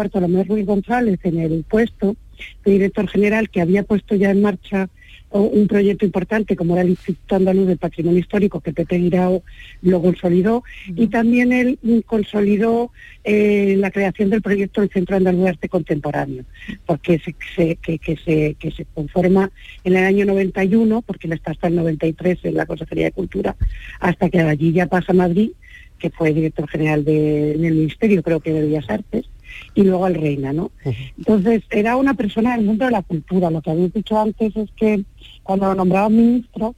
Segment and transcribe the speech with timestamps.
[0.00, 2.16] Bartolomé Ruiz González en el puesto
[2.64, 4.88] de director general que había puesto ya en marcha
[5.32, 9.42] un proyecto importante como era el Instituto Andaluz de Patrimonio Histórico que Pepe Guirao
[9.82, 10.64] lo consolidó.
[10.88, 12.90] Y también él consolidó
[13.22, 16.44] eh, la creación del proyecto del Centro Andaluz de Arte Contemporáneo,
[16.84, 19.52] porque se, que, se, que se conforma
[19.84, 23.56] en el año 91, porque él está hasta el 93 en la Consejería de Cultura,
[24.00, 25.52] hasta que allí ya pasa a Madrid,
[25.98, 29.26] que fue director general de, del Ministerio, creo que de Bellas Artes,
[29.74, 30.70] y luego al Reina, ¿no?
[31.18, 33.50] Entonces, era una persona del mundo de la cultura.
[33.50, 35.04] Lo que habéis dicho antes es que
[35.42, 36.74] cuando lo nombraban ministro,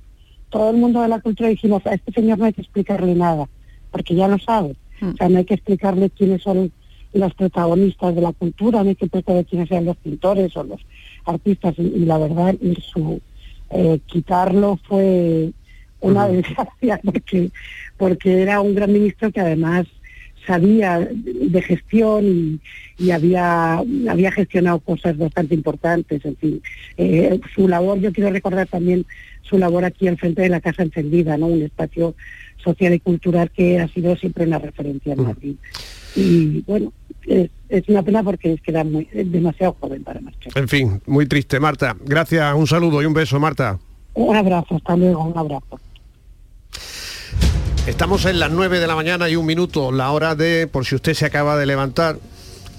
[0.51, 3.48] todo el mundo de la cultura dijimos, a este señor no hay que explicarle nada,
[3.91, 4.77] porque ya lo sabe.
[5.01, 5.09] Mm.
[5.09, 6.73] O sea, no hay que explicarle quiénes son
[7.15, 10.81] los protagonistas de la cultura, no hay que explicarle quiénes sean los pintores o los
[11.25, 11.75] artistas.
[11.79, 13.20] Y, la verdad, su
[13.70, 15.53] eh, quitarlo fue
[16.01, 17.51] una desgracia, porque,
[17.97, 19.87] porque era un gran ministro que además
[20.47, 22.61] sabía de gestión
[22.99, 26.63] y, había, había gestionado cosas bastante importantes, en fin.
[26.97, 29.05] Eh, su labor, yo quiero recordar también
[29.43, 31.47] su labor aquí al frente de la Casa Encendida, ¿no?
[31.47, 32.15] Un espacio
[32.62, 35.57] social y cultural que ha sido siempre una referencia en Madrid.
[36.15, 36.93] Y bueno,
[37.27, 37.51] es,
[37.89, 40.53] una pena porque es que era muy, demasiado joven para marchar.
[40.56, 41.97] En fin, muy triste, Marta.
[42.05, 43.79] Gracias, un saludo y un beso, Marta.
[44.15, 45.81] Un abrazo, hasta luego, un abrazo.
[47.86, 50.94] Estamos en las 9 de la mañana y un minuto, la hora de, por si
[50.94, 52.16] usted se acaba de levantar,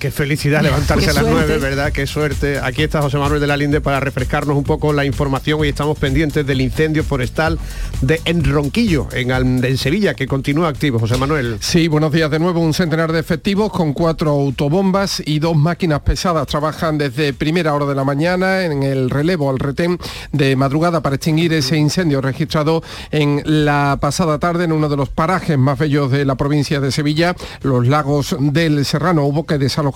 [0.04, 1.94] Qué felicidad levantarse a las 9, ¿verdad?
[1.94, 2.60] Qué suerte.
[2.62, 5.62] Aquí está José Manuel de la Linde para refrescarnos un poco la información.
[5.62, 7.58] Hoy estamos pendientes del incendio forestal
[8.02, 9.32] de Enronquillo, en,
[9.64, 11.00] en Sevilla, que continúa activo.
[11.00, 11.56] José Manuel.
[11.62, 12.60] Sí, buenos días de nuevo.
[12.60, 17.86] Un centenar de efectivos con cuatro autobombas y dos máquinas pesadas trabajan desde primera hora
[17.86, 19.98] de la mañana en el relevo al retén
[20.34, 25.08] de madrugada para extinguir ese incendio registrado en la pasada tarde en uno de los
[25.08, 29.24] parajes más bellos de la provincia de Sevilla, los lagos del Serrano.
[29.24, 29.93] Hubo que desalojar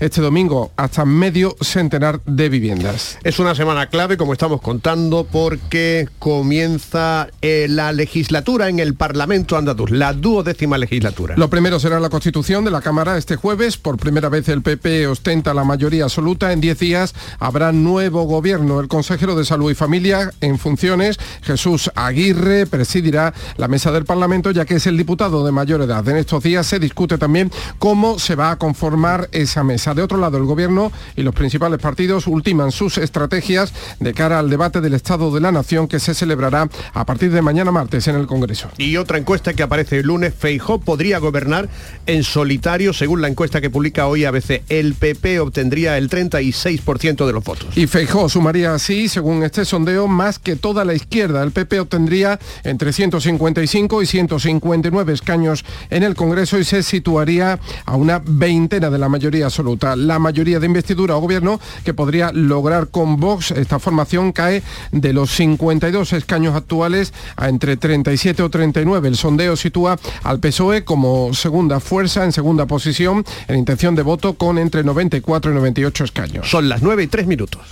[0.00, 3.18] este domingo hasta medio centenar de viviendas.
[3.22, 9.56] Es una semana clave, como estamos contando, porque comienza eh, la legislatura en el Parlamento
[9.56, 11.36] andaluz, la duodécima legislatura.
[11.36, 13.76] Lo primero será la constitución de la Cámara este jueves.
[13.76, 16.52] Por primera vez el PP ostenta la mayoría absoluta.
[16.52, 18.80] En 10 días habrá nuevo gobierno.
[18.80, 24.50] El consejero de Salud y Familia en funciones, Jesús Aguirre, presidirá la mesa del Parlamento,
[24.50, 26.06] ya que es el diputado de mayor edad.
[26.08, 29.94] En estos días se discute también cómo se va a conformar esa mesa.
[29.94, 34.48] De otro lado, el Gobierno y los principales partidos ultiman sus estrategias de cara al
[34.48, 38.16] debate del Estado de la Nación que se celebrará a partir de mañana martes en
[38.16, 38.68] el Congreso.
[38.78, 41.68] Y otra encuesta que aparece el lunes, Feijó podría gobernar
[42.06, 44.62] en solitario, según la encuesta que publica hoy ABC.
[44.68, 47.76] El PP obtendría el 36% de los votos.
[47.76, 51.42] Y Feijó sumaría así, según este sondeo, más que toda la izquierda.
[51.42, 57.96] El PP obtendría entre 155 y 159 escaños en el Congreso y se situaría a
[57.96, 59.94] una veintena de la mayoría absoluta.
[59.94, 65.12] La mayoría de investidura o gobierno que podría lograr con Vox esta formación cae de
[65.12, 69.06] los 52 escaños actuales a entre 37 o 39.
[69.06, 74.34] El sondeo sitúa al PSOE como segunda fuerza, en segunda posición, en intención de voto
[74.34, 76.50] con entre 94 y 98 escaños.
[76.50, 77.62] Son las 9 y 3 minutos.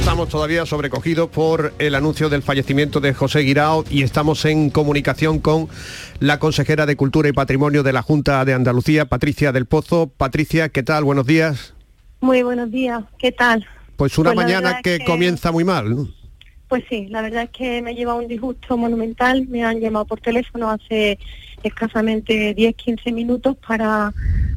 [0.00, 5.40] Estamos todavía sobrecogidos por el anuncio del fallecimiento de José Guirao y estamos en comunicación
[5.40, 5.68] con
[6.20, 10.10] la consejera de Cultura y Patrimonio de la Junta de Andalucía, Patricia del Pozo.
[10.16, 11.04] Patricia, ¿qué tal?
[11.04, 11.74] Buenos días.
[12.22, 13.66] Muy buenos días, ¿qué tal?
[13.96, 15.94] Pues una pues mañana que, comienza muy mal.
[16.68, 19.46] Pues sí, la verdad es que me lleva un disgusto monumental.
[19.48, 21.18] Me han llamado por teléfono hace
[21.62, 24.14] escasamente 10-15 minutos para,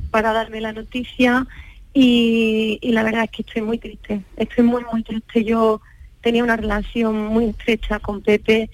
[0.09, 1.45] para darme la noticia
[1.93, 5.43] y, la verdad es que estoy muy triste, estoy muy, muy triste.
[5.43, 5.81] Yo
[6.21, 8.69] tenía una relación muy estrecha con Pepe,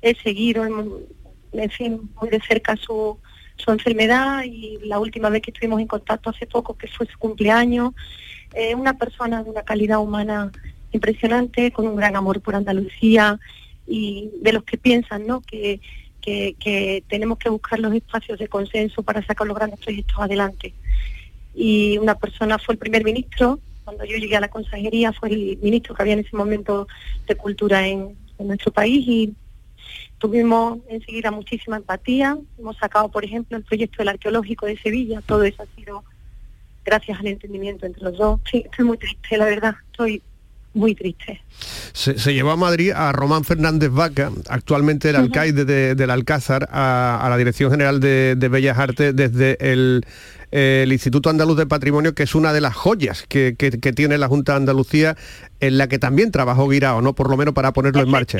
[0.00, 3.18] he seguido, en, fin, muy de cerca su,
[3.56, 7.18] su enfermedad y la última vez que estuvimos en contacto hace poco, que fue su
[7.18, 7.92] cumpleaños,
[8.54, 10.50] eh, una persona de una calidad humana
[10.92, 13.38] impresionante, con un gran amor por Andalucía
[13.86, 15.42] y de los que piensan ¿no?
[15.42, 15.80] que,
[16.20, 20.72] que tenemos que buscar los espacios de consenso para sacar los grandes proyectos adelante
[21.54, 25.58] y una persona fue el primer ministro, cuando yo llegué a la consejería fue el
[25.60, 26.86] ministro que había en ese momento
[27.26, 29.34] de cultura en, nuestro país y
[30.18, 32.36] tuvimos enseguida muchísima empatía.
[32.58, 36.02] Hemos sacado, por ejemplo, el proyecto del arqueológico de Sevilla, todo eso ha sido
[36.84, 38.40] gracias al entendimiento entre los dos.
[38.50, 40.20] Sí, estoy muy triste, la verdad, estoy
[40.74, 41.40] muy triste.
[41.92, 47.36] Se, llevó a Madrid a Román Fernández Vaca, actualmente el alcaide del Alcázar, a, la
[47.36, 50.04] Dirección General de, Bellas Artes desde el,
[50.52, 53.54] Instituto Andaluz de Patrimonio, que es una de las joyas que,
[53.96, 55.16] tiene la Junta de Andalucía,
[55.60, 57.14] en la que también trabajó Guirao, ¿no?
[57.14, 58.38] Por lo menos para ponerlo en marcha.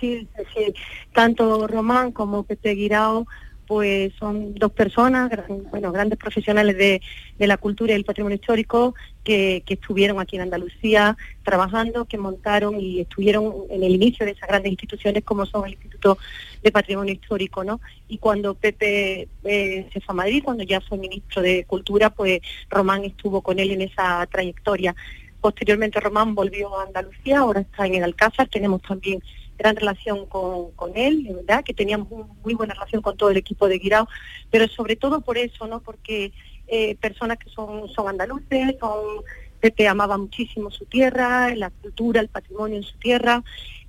[0.00, 0.74] Sí, sí.
[1.12, 3.26] Tanto Román como Pepe Guirao
[3.66, 5.30] pues son dos personas,
[5.70, 7.00] bueno, grandes profesionales de,
[7.38, 8.94] la cultura y el patrimonio histórico
[9.24, 14.48] que, estuvieron aquí en Andalucía trabajando, que montaron y estuvieron en el inicio de esas
[14.48, 16.18] grandes instituciones como son el Instituto
[16.66, 17.80] de Patrimonio Histórico, ¿no?
[18.08, 22.40] Y cuando Pepe eh, se fue a Madrid, cuando ya fue ministro de Cultura, pues
[22.68, 24.92] Román estuvo con él en esa trayectoria.
[25.40, 29.22] Posteriormente Román volvió a Andalucía, ahora está en el Alcázar, tenemos también
[29.56, 33.36] gran relación con, él, de verdad, que teníamos una muy buena relación con todo el
[33.36, 34.08] equipo de Guirao,
[34.50, 35.78] pero sobre todo por eso, ¿no?
[35.78, 36.32] Porque
[36.66, 39.22] eh, personas que son, son andaluces, son
[39.70, 43.42] que amaba muchísimo su tierra, la cultura, el patrimonio en su tierra,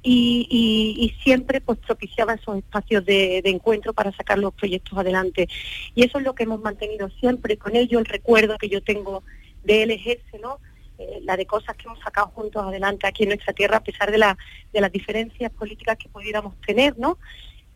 [0.03, 5.47] y, siempre pues propiciaba esos espacios de, encuentro para sacar los proyectos adelante.
[5.95, 9.23] Y eso es lo que hemos mantenido siempre con ello, el recuerdo que yo tengo
[9.63, 10.59] de él es ¿no?
[10.99, 14.11] Eh, la de cosas que hemos sacado juntos adelante aquí en nuestra tierra, a pesar
[14.11, 14.37] de, la,
[14.73, 17.17] de las diferencias políticas que pudiéramos tener, ¿no?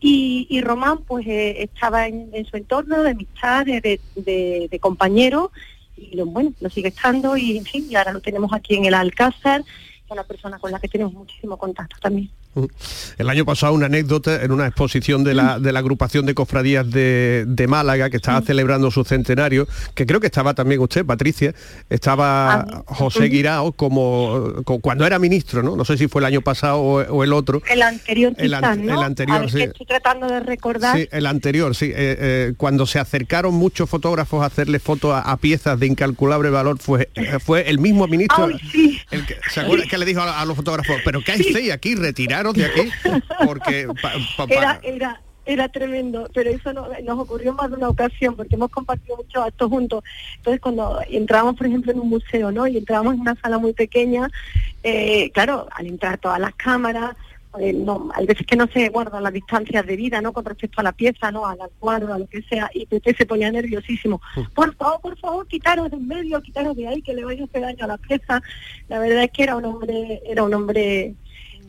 [0.04, 5.52] Y, Román pues eh, estaba en, su entorno de amistad, de, de, de compañero,
[5.96, 8.86] y lo, bueno, lo sigue estando, y en fin, y ahora lo tenemos aquí en
[8.86, 9.64] el Alcázar,
[10.14, 12.30] una persona con la que tenemos muchísimo contacto también.
[13.18, 16.90] El año pasado una anécdota en una exposición de la, de la agrupación de cofradías
[16.90, 21.54] de, Málaga que estaba celebrando su centenario, que creo que estaba también usted, Patricia,
[21.90, 25.76] estaba ah, José Guirao como, cuando era ministro, ¿no?
[25.76, 27.62] No sé si fue el año pasado o, el otro.
[27.70, 29.62] El anterior el, anterior, sí.
[29.62, 30.98] estoy tratando de recordar.
[30.98, 31.86] Sí, el anterior, sí.
[31.86, 36.80] Eh, eh, cuando se acercaron muchos fotógrafos a hacerle fotos a, piezas de incalculable valor,
[36.80, 38.50] fue, eh, fue el mismo ministro
[39.12, 41.96] el que, ¿se acuerda que le dijo a, los fotógrafos, pero qué hacéis aquí?
[41.96, 42.92] Retirar de aquí
[43.46, 43.88] porque
[44.50, 49.18] era, era, era tremendo, pero eso nos ocurrió más de una ocasión porque hemos compartido
[49.18, 50.04] muchos actos juntos.
[50.38, 52.68] Entonces cuando entramos, por ejemplo, en un museo, ¿no?
[52.68, 54.30] Y entramos en una sala muy pequeña,
[54.84, 57.16] eh, claro, al entrar todas las cámaras,
[57.60, 60.32] eh, no, hay veces que no se guardan las distancias de vida, ¿no?
[60.32, 61.46] Con respecto a la pieza, ¿no?
[61.46, 64.22] Al cuadro, a lo que sea, y Pepe se ponía nerviosísimo.
[64.36, 64.54] Mm.
[64.54, 67.46] Por favor, por favor, quitaros de en medio, quitaros de ahí, que le vaya a
[67.46, 68.42] hacer daño a la pieza.
[68.88, 71.16] La verdad es que era un hombre, era un hombre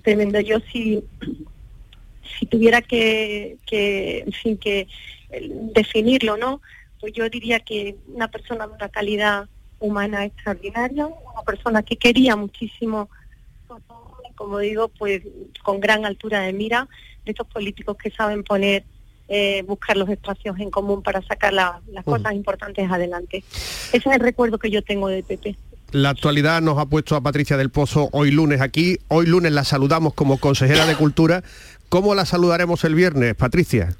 [0.02, 0.40] tremendo.
[0.40, 1.02] Yo si,
[2.38, 4.86] si tuviera que, que, en fin, que
[5.30, 6.60] eh, definirlo, ¿no?
[7.00, 9.48] Pues yo diría que una persona de una calidad
[9.80, 13.08] humana extraordinaria, una persona que quería muchísimo,
[14.36, 15.22] como digo, pues
[15.62, 16.88] con gran altura de mira,
[17.24, 18.84] de estos políticos que saben poner
[19.28, 23.38] eh, buscar los espacios en común para sacar las cosas importantes adelante.
[23.48, 25.56] Ese es el recuerdo que yo tengo de Pepe.
[25.92, 28.96] La actualidad nos ha puesto a Patricia del Pozo hoy lunes aquí.
[29.08, 31.44] Hoy lunes la saludamos como consejera de Cultura.
[31.90, 33.94] ¿Cómo la saludaremos el viernes, Patricia?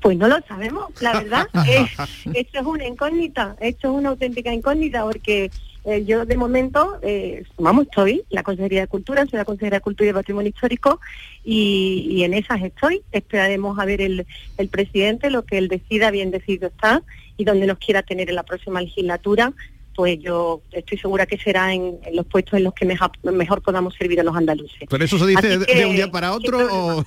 [0.00, 1.46] Pues no lo sabemos, la verdad.
[2.34, 5.52] esto es una incógnita, esto es una auténtica incógnita porque
[5.84, 9.82] eh, yo de momento, eh, vamos, estoy la Consejería de Cultura, soy la Consejera de
[9.82, 10.98] Cultura y Patrimonio Histórico
[11.44, 13.02] y, en esas estoy.
[13.12, 14.26] Esperaremos a ver el,
[14.58, 17.04] el presidente, lo que él decida, bien decidido está
[17.36, 19.52] y donde nos quiera tener en la próxima legislatura
[19.94, 24.20] pues yo estoy segura que será en, los puestos en los que mejor, podamos servir
[24.20, 24.88] a los andaluces.
[24.88, 27.04] ¿Pero eso se dice de, un día para otro o...?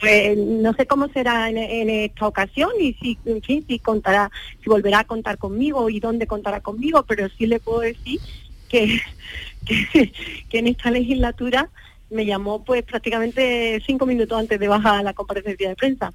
[0.00, 4.30] Pues, no sé cómo será en, esta ocasión y si, en fin, si contará,
[4.62, 8.20] si volverá a contar conmigo y dónde contará conmigo, pero sí le puedo decir
[8.68, 9.00] que,
[9.66, 10.12] que,
[10.50, 11.70] que en esta legislatura
[12.10, 16.12] me llamó pues prácticamente cinco minutos antes de bajar a la comparecencia de prensa.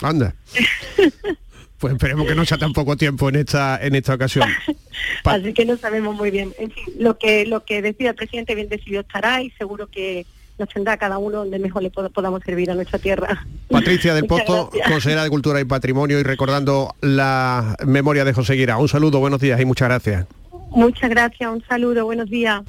[0.00, 0.34] Anda.
[1.84, 4.48] Pues esperemos que no sea tan poco tiempo en esta en esta ocasión.
[5.24, 6.54] Así que no sabemos muy bien.
[6.58, 10.24] En fin, lo que lo que decida el presidente bien decidido estará y seguro que
[10.58, 13.46] nos tendrá cada uno donde mejor le podamos servir a nuestra tierra.
[13.68, 18.78] Patricia del Pozo, consejera de Cultura y Patrimonio y recordando la memoria de José Guira.
[18.78, 20.26] Un saludo, buenos días y muchas gracias.
[20.70, 22.62] Muchas gracias, un saludo, buenos días.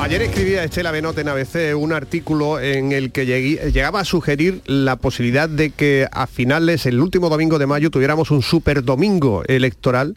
[0.00, 4.94] Ayer escribía Estela Benote en ABC un artículo en el que llegaba a sugerir la
[4.96, 10.16] posibilidad de que a finales, el último domingo de mayo, tuviéramos un super domingo electoral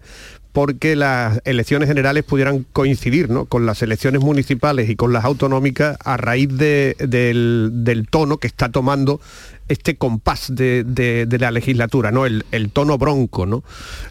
[0.51, 6.17] porque las elecciones generales pudieran coincidir con las elecciones municipales y con las autonómicas a
[6.17, 9.21] raíz del, tono que está tomando
[9.71, 12.25] este compás de, la legislatura, ¿no?
[12.25, 13.63] El, tono bronco, ¿no?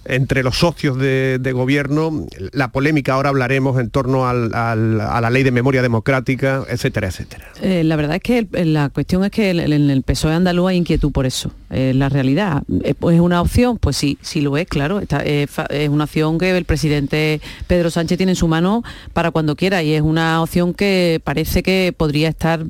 [0.04, 5.50] Entre los socios de, gobierno, la polémica, ahora hablaremos en torno a la ley de
[5.50, 7.46] memoria democrática, etcétera, etcétera.
[7.62, 11.12] Eh, la verdad es que la cuestión es que en el, PSOE andaluz hay inquietud
[11.12, 11.52] por eso.
[11.70, 13.78] Eh, la realidad, ¿es una opción?
[13.78, 15.00] Pues sí, sí lo es, claro.
[15.00, 19.82] es una opción que el presidente Pedro Sánchez tiene en su mano para cuando quiera
[19.82, 22.64] y es una opción que parece que podría estar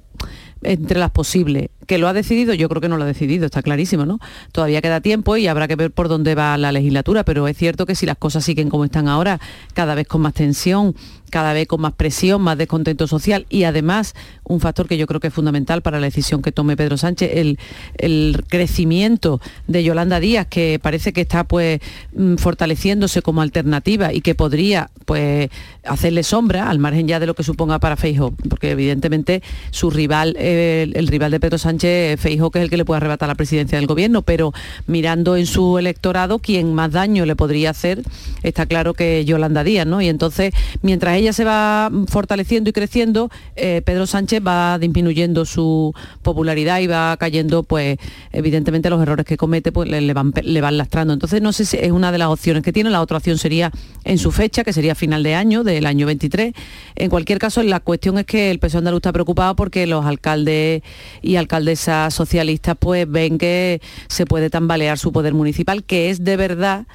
[0.63, 1.69] entre las posibles.
[1.91, 2.55] ¿Que lo ha decidido?
[2.55, 4.21] Yo creo que no lo ha decidido, está clarísimo, ¿no?
[4.53, 7.85] Todavía queda tiempo y habrá que ver por dónde va la legislatura, pero es cierto
[7.85, 9.41] que si las cosas siguen como están ahora,
[9.75, 10.95] cada vez con más tensión,
[11.31, 15.21] cada vez con más presión, más descontento social y además un factor que yo creo
[15.21, 17.59] que es fundamental para la decisión que tome Pedro Sánchez, el,
[17.97, 21.81] el crecimiento de Yolanda Díaz, que parece que está pues
[22.13, 25.51] mm, fortaleciéndose como alternativa y que podría pues
[25.85, 30.37] hacerle sombra al margen ya de lo que suponga para Feijóo, porque evidentemente su rival,
[30.37, 33.79] el, rival de Pedro Sánchez, Feijóo, que es el que le puede arrebatar la presidencia
[33.79, 34.53] del gobierno, pero
[34.87, 38.03] mirando en su electorado, quien más daño le podría hacer,
[38.43, 40.01] está claro que Yolanda Díaz, ¿no?
[40.01, 45.95] Y entonces, mientras ella se va fortaleciendo y creciendo, eh, Pedro Sánchez va disminuyendo su
[46.23, 47.99] popularidad y va cayendo, pues,
[48.33, 51.13] evidentemente los errores que comete pues, le, van, le lastrando.
[51.13, 52.91] Entonces, no sé si es una de las opciones que tiene.
[52.91, 53.71] La otra opción sería
[54.05, 56.53] en su fecha, que sería final de año, del año 23.
[56.97, 60.83] En cualquier caso, la cuestión es que el PSOE andaluz está preocupado porque los alcaldes
[61.23, 66.37] y alcaldesas socialistas pues ven que se puede tambalear su poder municipal, que es de
[66.37, 66.87] verdad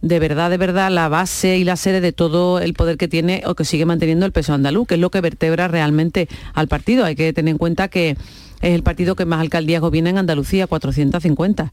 [0.00, 3.42] de verdad, de verdad, la base y la sede de todo el poder que tiene
[3.46, 7.06] o que sigue manteniendo el peso andaluz, que es lo que vertebra realmente al partido.
[7.06, 10.66] Hay que tener en cuenta que es el partido que más alcaldías gobierna en Andalucía,
[10.66, 11.72] 450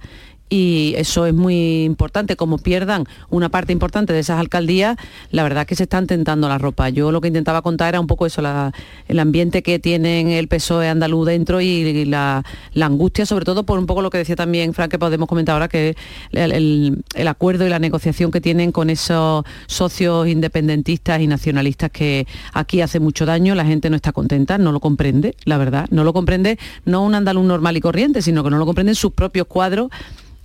[0.52, 2.36] y eso es muy importante.
[2.36, 4.98] Como pierdan una parte importante de esas alcaldías,
[5.32, 6.90] la verdad que se están tentando la ropa.
[6.90, 8.44] Yo lo que intentaba contar era un poco eso,
[9.08, 12.44] el ambiente que tienen el PSOE andaluz dentro y, la,
[12.82, 15.70] angustia, sobre todo por un poco lo que decía también Frank, que podemos comentar ahora,
[15.70, 15.96] que
[16.34, 22.28] el, el, acuerdo y la negociación que tienen con esos socios independentistas y nacionalistas que
[22.52, 26.04] aquí hace mucho daño, la gente no está contenta, no lo comprende, la verdad, no
[26.04, 29.48] lo comprende no un andaluz normal y corriente, sino que no lo comprenden sus propios
[29.48, 29.90] cuadros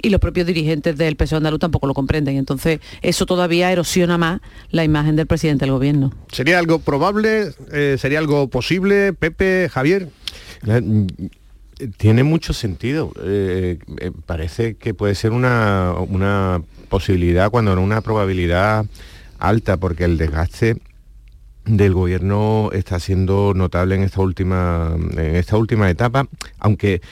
[0.03, 2.37] y los propios dirigentes del PSOE andaluz tampoco lo comprenden.
[2.37, 6.13] Entonces, eso todavía erosiona más la imagen del presidente del gobierno.
[6.31, 7.53] ¿Sería algo probable?
[7.73, 9.13] Eh, ¿Sería algo posible?
[9.13, 10.09] Pepe, Javier.
[10.65, 11.07] Mm,
[11.97, 13.13] tiene mucho sentido.
[13.23, 18.87] Eh, eh, parece que puede ser una, una posibilidad cuando no una probabilidad
[19.39, 20.77] alta, porque el desgaste
[21.67, 26.29] del gobierno está siendo notable en esta última en esta última etapa,
[26.61, 27.03] aunque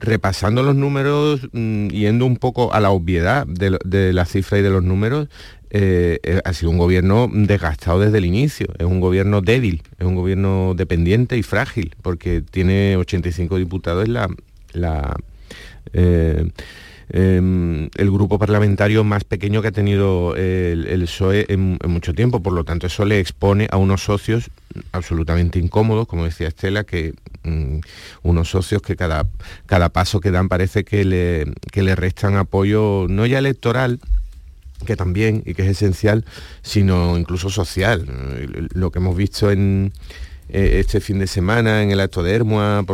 [0.00, 4.70] repasando los números, mm, yendo un poco a la obviedad de, la cifra y de
[4.70, 5.28] los números,
[5.70, 10.06] eh, eh, ha sido un gobierno desgastado desde el inicio, es un gobierno débil, es
[10.06, 14.28] un gobierno dependiente y frágil, porque tiene 85 diputados la,
[14.72, 15.16] la
[15.92, 16.50] eh,
[17.10, 22.52] em, el grupo parlamentario más pequeño que ha tenido el, PSOE en, mucho tiempo, por
[22.52, 24.50] lo tanto eso le expone a unos socios
[24.92, 27.80] absolutamente incómodos, como decía Estela, que Mm,
[28.22, 29.26] unos socios que cada,
[29.64, 33.98] cada paso que dan parece que le, que le restan apoyo, no ya electoral,
[34.84, 36.26] que también y que es esencial,
[36.62, 38.06] sino incluso social.
[38.74, 42.84] Lo que hemos visto en eh, este fin de semana en el acto de Hermoa,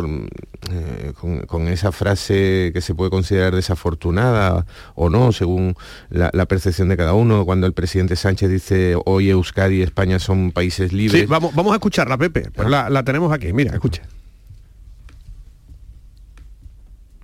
[0.71, 1.13] eh,
[1.47, 5.75] con, esa frase que se puede considerar desafortunada o no, según
[6.09, 10.51] la, percepción de cada uno, cuando el presidente Sánchez dice hoy Euskadi y España son
[10.51, 11.21] países libres.
[11.21, 14.03] Sí, vamos, vamos a escucharla, Pepe, pues la, la tenemos aquí, mira, escucha.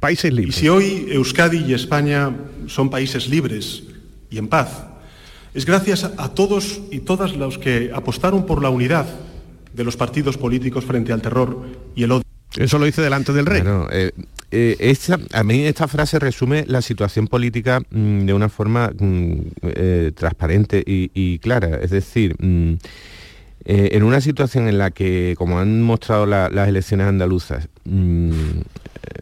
[0.04, 0.58] países libres.
[0.58, 2.36] Y si hoy Euskadi y España
[2.68, 3.84] son países libres
[4.30, 4.84] y en paz,
[5.54, 9.06] es gracias a todos y todas los que apostaron por la unidad
[9.74, 11.65] de los partidos políticos frente al terror
[11.96, 12.24] y el odio.
[12.56, 13.63] Eso lo dice delante del rey.
[13.92, 14.12] Eh,
[14.51, 14.96] eh,
[15.34, 20.84] a mí esta frase resume la situación política mm, de una forma mm, eh, transparente
[20.86, 21.80] y, clara.
[21.82, 22.36] Es decir,
[23.65, 27.67] mm, en una situación en la que, como han mostrado las elecciones andaluzas,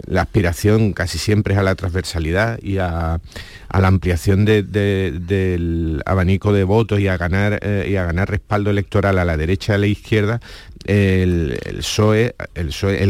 [0.05, 3.19] la aspiración casi siempre es a la transversalidad y a,
[3.71, 9.17] la ampliación del abanico de votos y a ganar eh, y a ganar respaldo electoral
[9.17, 10.41] a la derecha y a la izquierda,
[10.85, 11.57] el,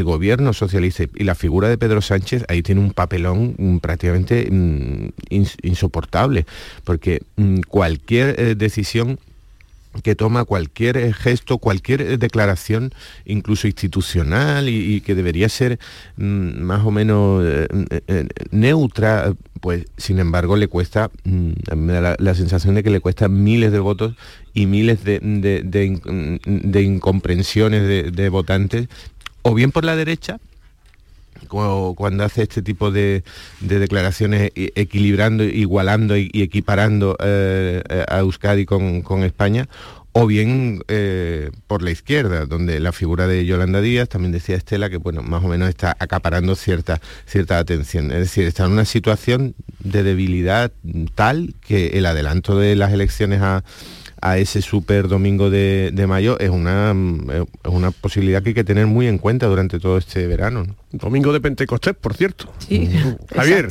[0.03, 5.09] gobierno socialista y la figura de Pedro Sánchez ahí tiene un papelón mm, prácticamente mm,
[5.63, 6.45] insoportable,
[6.83, 9.19] porque mm, cualquier eh, decisión
[10.03, 12.93] que toma cualquier eh, gesto, cualquier eh, declaración,
[13.25, 15.79] incluso institucional, y, que debería ser
[16.17, 22.36] mm, más o menos eh, neutra, pues sin embargo le cuesta, mm, me da la,
[22.36, 24.15] sensación de que le cuesta miles de votos
[24.53, 28.88] y miles de, de, incomprensiones de, votantes,
[29.41, 30.39] o bien por la derecha,
[31.48, 33.24] cuando hace este tipo de,
[33.60, 39.67] declaraciones equilibrando, igualando y, equiparando eh, a Euskadi con, con España,
[40.13, 44.89] o bien eh, por la izquierda, donde la figura de Yolanda Díaz, también decía Estela,
[44.89, 48.12] que bueno, más o menos está acaparando cierta, cierta atención.
[48.12, 50.71] Es decir, está en una situación de debilidad
[51.15, 53.63] tal que el adelanto de las elecciones a,
[54.21, 59.07] ese super domingo de, mayo es una, es una posibilidad que hay que tener muy
[59.07, 60.65] en cuenta durante todo este verano.
[60.91, 62.51] Domingo de Pentecostés, por cierto.
[62.59, 62.89] Sí,
[63.35, 63.69] Javier.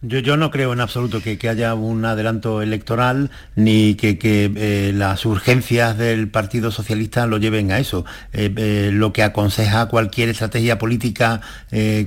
[0.00, 5.98] Yo, no creo en absoluto que, haya un adelanto electoral ni que, eh, las urgencias
[5.98, 8.04] del Partido Socialista lo lleven a eso.
[8.32, 11.40] Eh, eh, lo que aconseja cualquier estrategia política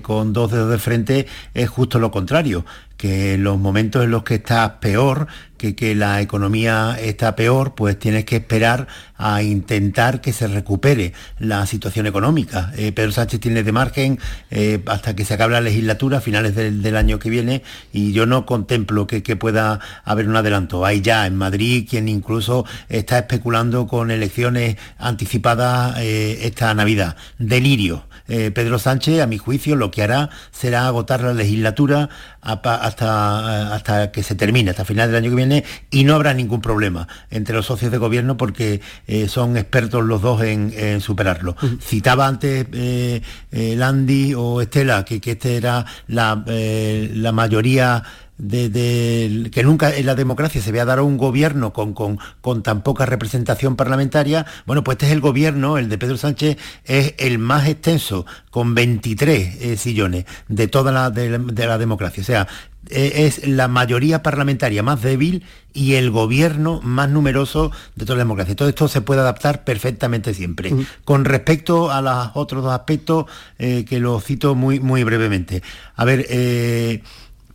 [0.03, 2.65] con dos dedos de frente es justo lo contrario
[3.01, 5.25] que en los momentos en los que estás peor,
[5.57, 8.85] que, que, la economía está peor, pues tienes que esperar
[9.17, 12.71] a intentar que se recupere la situación económica.
[12.77, 14.19] Eh, Pedro Sánchez tiene de margen
[14.51, 18.27] eh, hasta que se acabe la legislatura a finales del, año que viene y yo
[18.27, 20.85] no contemplo que, pueda haber un adelanto.
[20.85, 27.15] Hay ya en Madrid quien incluso está especulando con elecciones anticipadas eh, esta Navidad.
[27.39, 28.10] Delirio.
[28.53, 32.09] Pedro Sánchez, a mi juicio, lo que hará será agotar la legislatura
[32.41, 36.61] hasta, hasta que se termine, hasta final del año que viene, y no habrá ningún
[36.61, 41.55] problema entre los socios de gobierno porque eh, son expertos los dos en, superarlo.
[41.81, 43.21] Citaba antes eh,
[43.51, 48.03] eh, Landy o Estela que, que este era la, la mayoría
[48.41, 52.63] de, que nunca en la democracia se vea dar a un gobierno con, con, con,
[52.63, 57.13] tan poca representación parlamentaria, bueno, pues este es el gobierno, el de Pedro Sánchez, es
[57.17, 62.21] el más extenso, con 23 eh, sillones de toda la, de, la democracia.
[62.21, 62.47] O sea,
[62.89, 68.23] e, es la mayoría parlamentaria más débil y el gobierno más numeroso de toda la
[68.23, 68.55] democracia.
[68.55, 70.73] Todo esto se puede adaptar perfectamente siempre.
[71.05, 73.25] Con respecto a los otros dos aspectos
[73.59, 75.61] eh, que lo cito muy, muy brevemente.
[75.95, 77.03] A ver, eh,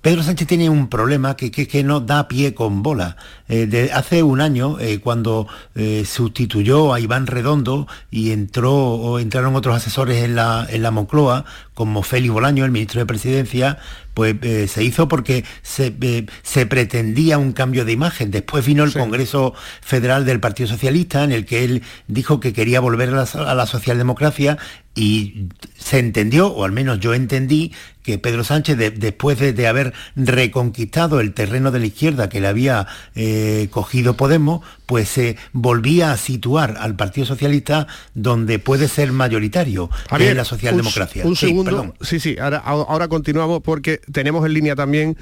[0.07, 3.17] Pedro Sánchez tiene un problema que, que, no da pie con bola.
[3.49, 9.57] Eh, hace un año, eh, cuando eh, sustituyó a Iván Redondo y entró o entraron
[9.57, 11.45] otros asesores en la, en la Moncloa,
[11.75, 13.79] como Félix Bolaño, el ministro de Presidencia,
[14.17, 15.45] pues eh, se hizo porque
[15.79, 18.31] eh, se, pretendía un cambio de imagen.
[18.31, 22.81] Después vino el Congreso Federal del Partido Socialista, en el que él dijo que quería
[22.81, 24.57] volver a la, socialdemocracia
[24.95, 31.21] y se entendió, o al menos yo entendí, que Pedro Sánchez, después de, haber reconquistado
[31.21, 36.16] el terreno de la izquierda que le había eh, cogido Podemos, pues se volvía a
[36.16, 41.26] situar al Partido Socialista donde puede ser mayoritario en la socialdemocracia.
[41.26, 45.17] Un, segundo, sí, sí, ahora, ahora continuamos porque tenemos en línea también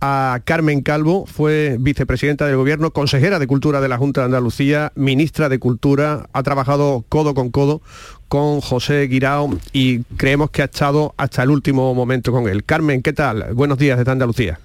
[0.00, 4.92] a Carmen Calvo, fue vicepresidenta del Gobierno, consejera de Cultura de la Junta de Andalucía,
[4.94, 7.82] ministra de Cultura, ha trabajado codo con codo
[8.28, 12.64] con José Guirao y creemos que ha estado hasta el último momento con él.
[12.64, 13.52] Carmen, ¿qué tal?
[13.54, 14.58] Buenos días desde Andalucía.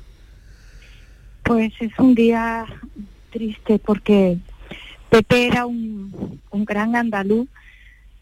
[1.43, 2.65] Pues es un día
[3.35, 4.37] triste porque
[5.09, 7.49] Pepe era un, gran andaluz,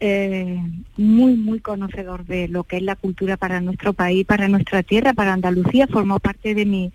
[0.00, 0.60] eh,
[0.96, 5.12] muy, muy conocedor de lo que es la cultura para nuestro país, para nuestra tierra,
[5.14, 5.86] para Andalucía.
[5.86, 6.92] Formó parte de mi,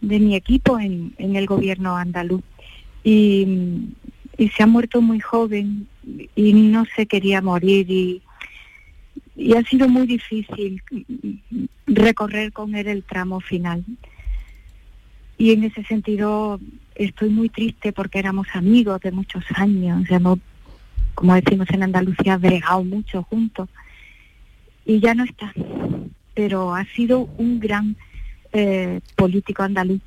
[0.00, 2.42] de mi equipo en, el gobierno andaluz.
[3.04, 3.94] Y,
[4.56, 5.88] se ha muerto muy joven
[6.36, 8.22] y no se quería morir y,
[9.34, 10.80] y ha sido muy difícil
[11.88, 13.84] recorrer con él el tramo final.
[15.38, 16.60] Y en ese sentido
[16.98, 20.38] estoy muy triste porque éramos amigos de muchos años, hemos,
[21.14, 23.68] como decimos en Andalucía, bregado mucho juntos.
[24.84, 25.52] Y ya no está,
[26.34, 27.96] pero ha sido un gran
[28.52, 30.00] eh, político andaluz.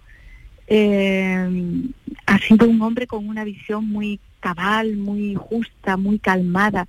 [0.67, 1.83] Eh,
[2.25, 6.87] ha sido un hombre con una visión muy cabal, muy justa, muy calmada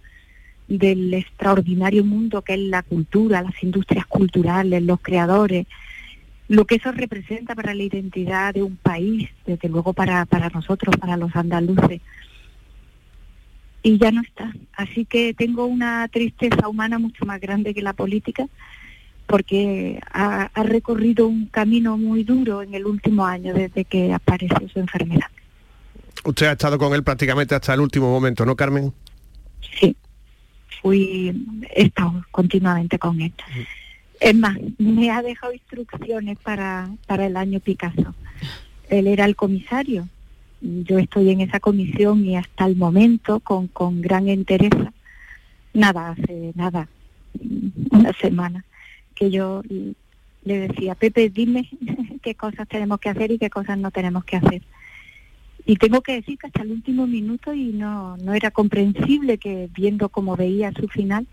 [0.68, 5.66] del extraordinario mundo que es la cultura, las industrias culturales, los creadores,
[6.52, 10.94] lo que eso representa para la identidad de un país, desde luego para, para nosotros,
[10.98, 12.02] para los andaluces.
[13.82, 14.52] Y ya no está.
[14.74, 18.46] Así que tengo una tristeza humana mucho más grande que la política,
[19.26, 24.78] porque ha, recorrido un camino muy duro en el último año desde que apareció su
[24.78, 25.30] enfermedad.
[26.22, 28.92] Usted ha estado con él prácticamente hasta el último momento, ¿no, Carmen?
[29.80, 29.96] Sí,
[30.82, 31.32] fui,
[31.74, 33.32] he estado continuamente con él.
[34.22, 38.14] Es más, me ha dejado instrucciones para, para el año Picasso.
[38.88, 40.08] Él era el comisario.
[40.61, 44.70] Yo estoy en esa comisión y hasta el momento, con, con gran interés,
[45.74, 46.88] nada, hace nada,
[47.90, 48.64] una semana,
[49.16, 49.62] que yo
[50.44, 51.68] le decía, Pepe, dime
[52.22, 54.62] qué cosas tenemos que hacer y qué cosas no tenemos que hacer.
[55.66, 59.68] Y tengo que decir que hasta el último minuto y no, no era comprensible que
[59.74, 61.26] viendo cómo veía su final,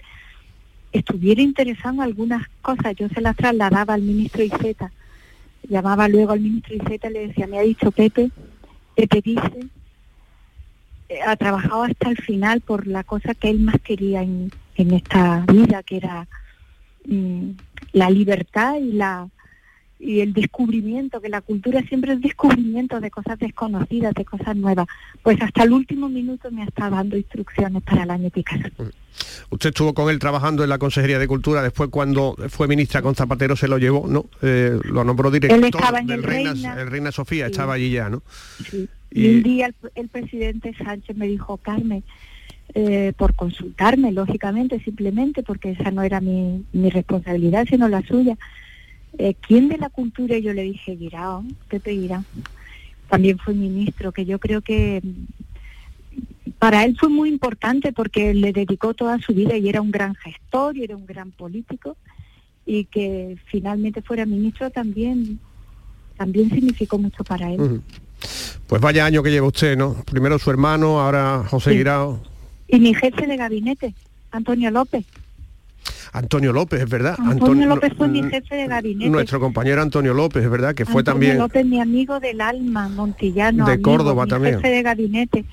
[0.92, 4.92] estuviera interesado en algunas cosas, yo se las trasladaba al ministro Iceta,
[5.68, 8.32] llamaba luego al ministro Iceta y le decía, me ha dicho Pepe,
[8.96, 9.68] Pepe dice,
[11.10, 14.94] eh, ha trabajado hasta el final por la cosa que él más quería en, en
[14.94, 16.28] esta vida, que era
[17.06, 17.52] mm,
[17.94, 19.28] la libertad y la
[20.00, 24.88] y el descubrimiento, que la cultura siempre es descubrimiento de cosas desconocidas, de cosas nuevas.
[25.22, 28.70] Pues hasta el último minuto me ha estado dando instrucciones para el año Picasso.
[29.50, 33.14] Usted estuvo con él trabajando en la Consejería de Cultura, después cuando fue ministra con
[33.16, 34.26] Zapatero se lo llevó, ¿no?
[34.42, 36.82] Eh, lo nombró director del el Reina, Reina.
[36.82, 38.24] el Reina Sofía, estaba allí ya, ¿no?
[38.70, 38.88] Sí.
[39.12, 42.04] Y, un día el, el presidente Sánchez me dijo, Carmen,
[42.76, 48.38] eh, por consultarme, lógicamente, simplemente, porque esa no era mi, mi responsabilidad, sino la suya.
[49.20, 50.38] Eh, ¿Quién de la cultura?
[50.38, 52.24] Yo le dije, Guirao, Pepe Guirao.
[53.10, 58.54] También fue ministro, que yo creo que mm, para él fue muy importante porque le
[58.54, 61.98] dedicó toda su vida y era un gran gestor y era un gran político
[62.66, 65.40] y que finalmente fuera ministro también
[66.16, 67.82] también significó mucho para él.
[68.68, 69.96] Pues vaya año que lleva usted, ¿no?
[70.06, 71.78] Primero su hermano, ahora José Sí.
[71.78, 72.22] Guirao.
[72.70, 73.94] Y mi jefe de gabinete,
[74.32, 75.06] Antonio López.
[76.14, 77.16] Antonio López, es verdad.
[77.20, 79.10] Antonio López fue mi mm, jefe de gabinete.
[79.10, 81.38] Nuestro compañero Antonio López, es verdad, que fue Antonio también...
[81.38, 83.66] López, mi amigo del alma, montillano.
[83.66, 84.56] De amigo, Córdoba mi también.
[84.56, 85.46] jefe de gabinete.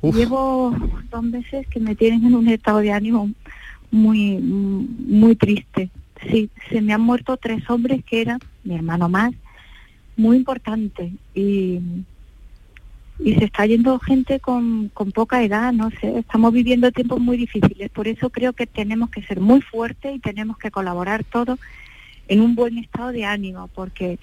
[0.00, 0.16] Uf.
[0.16, 0.74] Llevo
[1.10, 3.30] dos meses que me tienen en un estado de ánimo
[3.90, 5.90] muy, muy triste.
[6.30, 9.32] Sí, se me han muerto tres hombres que eran, mi hermano más,
[10.16, 11.12] muy importante.
[11.34, 11.80] Y,
[13.24, 17.36] y se está yendo gente con, con poca edad, no sé, estamos viviendo tiempos muy
[17.36, 17.90] difíciles.
[17.90, 21.58] Por eso creo que tenemos que ser muy fuertes y tenemos que colaborar todos
[22.28, 24.18] en un buen estado de ánimo, porque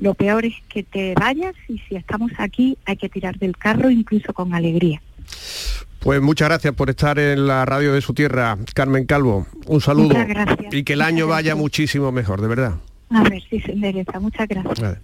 [0.00, 3.90] lo peor es que te vayas y si estamos aquí hay que tirar del carro
[3.90, 5.00] incluso con alegría.
[6.00, 9.46] Pues muchas gracias por estar en la radio de su tierra, Carmen Calvo.
[9.66, 10.08] Un saludo.
[10.08, 10.74] Muchas gracias.
[10.74, 12.74] Y que el año vaya muchísimo mejor, de verdad.
[13.10, 14.18] A ver si se endereza.
[14.18, 14.80] Muchas gracias.
[14.80, 14.98] Vale.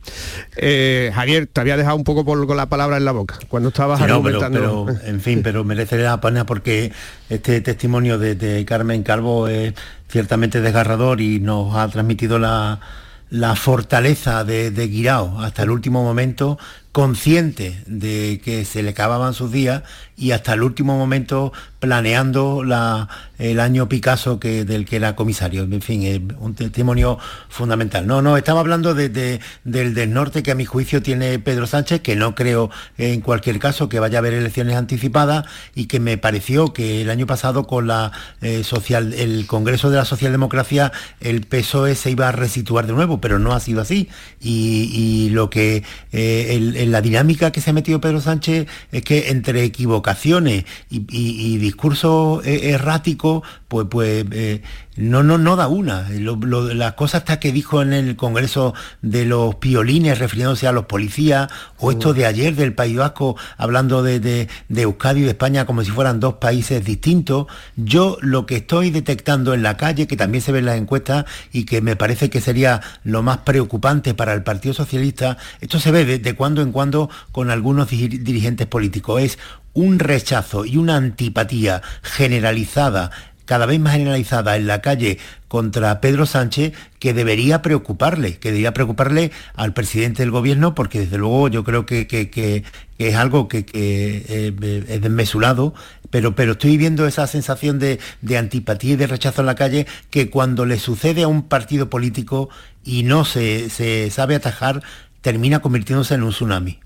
[0.57, 3.69] Eh, Javier, te había dejado un poco por- con la palabra en la boca cuando
[3.69, 6.93] estabas Sí, no, pero, en fin, pero merece la pena porque
[7.29, 9.75] este testimonio de, de Carmen Calvo es
[10.09, 12.81] ciertamente desgarrador y nos ha transmitido la,
[13.29, 16.59] la fortaleza de, de Guirao hasta el último momento,
[16.93, 19.83] consciente de que se le acababan sus días
[20.17, 25.63] y hasta el último momento planeando la, el año Picasso que, del que era comisario.
[25.63, 28.07] En fin, es un testimonio fundamental.
[28.07, 32.03] No, no, estaba hablando de, de- del desnorte que a mi juicio tiene Pedro Sánchez,
[32.03, 36.19] que no creo en cualquier caso que vaya a haber elecciones anticipadas y que me
[36.19, 41.47] pareció que el año pasado con la eh, social, el Congreso de la Socialdemocracia el
[41.47, 44.09] PSOE se iba a resituar de nuevo, pero no ha sido así.
[44.39, 49.03] Y, y lo que eh, el- la dinámica que se ha metido Pedro Sánchez es
[49.03, 54.63] que entre equivocaciones y, y- y discurso eh, errático, pues, pues eh,
[55.01, 56.09] no, no, no da una.
[56.11, 60.73] Lo- lo- la cosa hasta que dijo en el Congreso de los piolines refiriéndose a
[60.73, 65.25] los policías, o esto de ayer del País Vasco hablando de, de, de Euskadi y
[65.25, 69.77] de España como si fueran dos países distintos, yo lo que estoy detectando en la
[69.77, 73.23] calle, que también se ve en las encuestas y que me parece que sería lo
[73.23, 77.51] más preocupante para el Partido Socialista, esto se ve de, de cuando en cuando con
[77.51, 79.39] algunos diri- dirigentes políticos, es
[79.73, 83.11] un rechazo y una antipatía generalizada
[83.51, 88.73] cada vez más generalizada en la calle contra Pedro Sánchez que debería preocuparle, que debería
[88.73, 92.63] preocuparle al presidente del gobierno porque desde luego yo creo que, que-
[92.99, 94.55] es algo que, eh,
[94.89, 95.75] es desmesurado,
[96.11, 99.85] pero, pero estoy viendo esa sensación de, de antipatía y de rechazo en la calle
[100.11, 102.51] que cuando le sucede a un partido político
[102.85, 104.81] y no se, se sabe atajar,
[105.23, 106.79] termina convirtiéndose en un tsunami.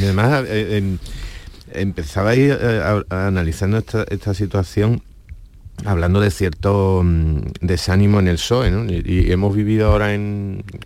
[0.00, 0.80] Y además, eh,
[2.48, 5.02] eh, a- a- analizando esta, esta situación
[5.84, 8.84] hablando de cierto mm, desánimo en el PSOE, ¿no?
[8.90, 10.14] y, hemos vivido ahora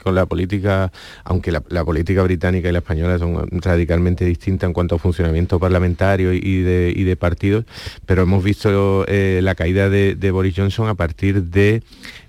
[0.02, 0.90] con la política,
[1.24, 6.32] aunque la, política británica y la española son radicalmente distintas en cuanto a funcionamiento parlamentario
[6.32, 7.64] y, de, partidos,
[8.06, 11.82] pero hemos visto eh, la caída de, Boris Johnson a partir de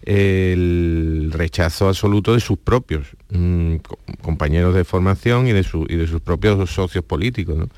[0.03, 5.95] eh, el rechazo absoluto de sus propios mm, co- compañeros de formación y de, y
[5.95, 7.57] de sus propios socios políticos.
[7.57, 7.69] ¿no?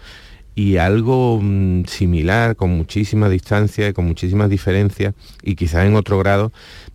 [0.54, 6.18] Y algo mm, similar, con muchísima distancia y con muchísimas diferencias, y quizás en otro
[6.20, 6.52] grado,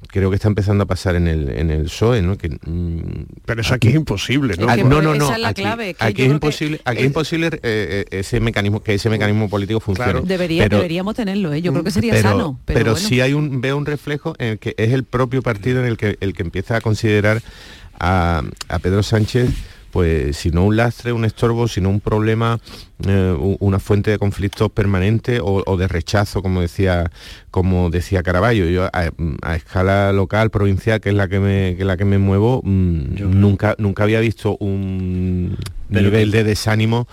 [0.09, 2.37] creo que está empezando a pasar en el, en el PSOE, ¿no?
[2.37, 3.01] Que, mm,
[3.45, 4.67] Pero eso aquí es imposible, ¿no?
[4.67, 5.33] Que no, no, esa no.
[5.33, 8.41] es la aquí, clave, que aquí es imposible, aquí es es- imposible eh, eh, ese
[8.41, 10.13] mecanismo, que ese mecanismo político funcione.
[10.13, 10.27] Claro.
[10.27, 11.63] Debería, Pero- deberíamos tenerlo, ¿eh?
[11.63, 12.61] yo creo que sería pero, sano.
[12.67, 13.09] Pero, pero bueno.
[13.09, 15.97] sí hay un veo un reflejo en el que es el propio partido en el
[15.97, 17.43] que el que empieza a considerar
[17.99, 19.49] a, a Pedro Sánchez
[19.97, 22.61] pues si no un lastre, un estorbo, sino un problema,
[23.09, 27.11] eh, una fuente de conflictos permanente o, de rechazo, como decía,
[27.51, 28.67] como decía Caraballo.
[28.67, 33.41] Yo a, escala local, provincial, que es la que me, la que me muevo, mm,
[33.41, 35.26] nunca, nunca había visto un
[36.03, 37.07] nivel de desánimo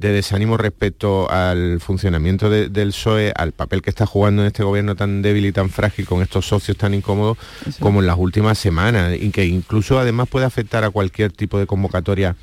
[0.00, 4.96] de desánimo respecto al funcionamiento del PSOE, al papel que está jugando en este gobierno
[4.96, 7.36] tan débil y tan frágil con estos socios tan incómodos
[7.80, 11.66] como en las últimas semanas y que incluso además puede afectar a cualquier tipo de
[11.66, 12.34] convocatoria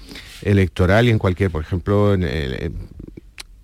[0.43, 2.75] electoral y en cualquier, por ejemplo, en, en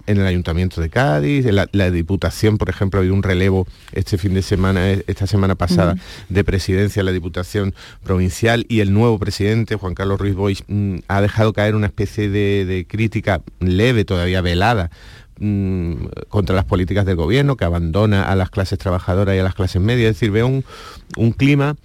[0.05, 4.33] el Ayuntamiento de Cádiz, en la, Diputación, por ejemplo, ha habido un relevo este fin
[4.33, 5.95] de semana, esta semana pasada,
[6.29, 10.97] de presidencia en la Diputación Provincial y el nuevo presidente, Juan Carlos Ruiz Boix, mm,
[11.07, 14.91] ha dejado caer una especie de, crítica leve, todavía velada,
[15.39, 15.93] mm,
[16.29, 19.81] contra las políticas del gobierno, que abandona a las clases trabajadoras y a las clases
[19.81, 20.11] medias.
[20.11, 20.65] Es decir, veo un,
[21.15, 21.75] un clima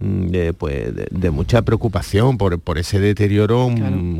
[0.00, 3.70] de, pues, de, mucha preocupación por, por ese deterioro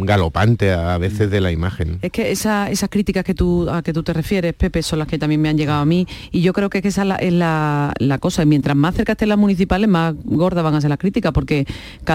[0.00, 1.98] galopante a veces de la imagen.
[2.02, 5.08] Es que esa, esas críticas que tú, a que tú te refieres, Pepe, son las
[5.08, 8.18] que también me han llegado a mí y yo creo que, esa es la, la,
[8.18, 8.42] cosa.
[8.42, 11.66] Y mientras más cerca estén las municipales, más gordas van a ser las críticas, porque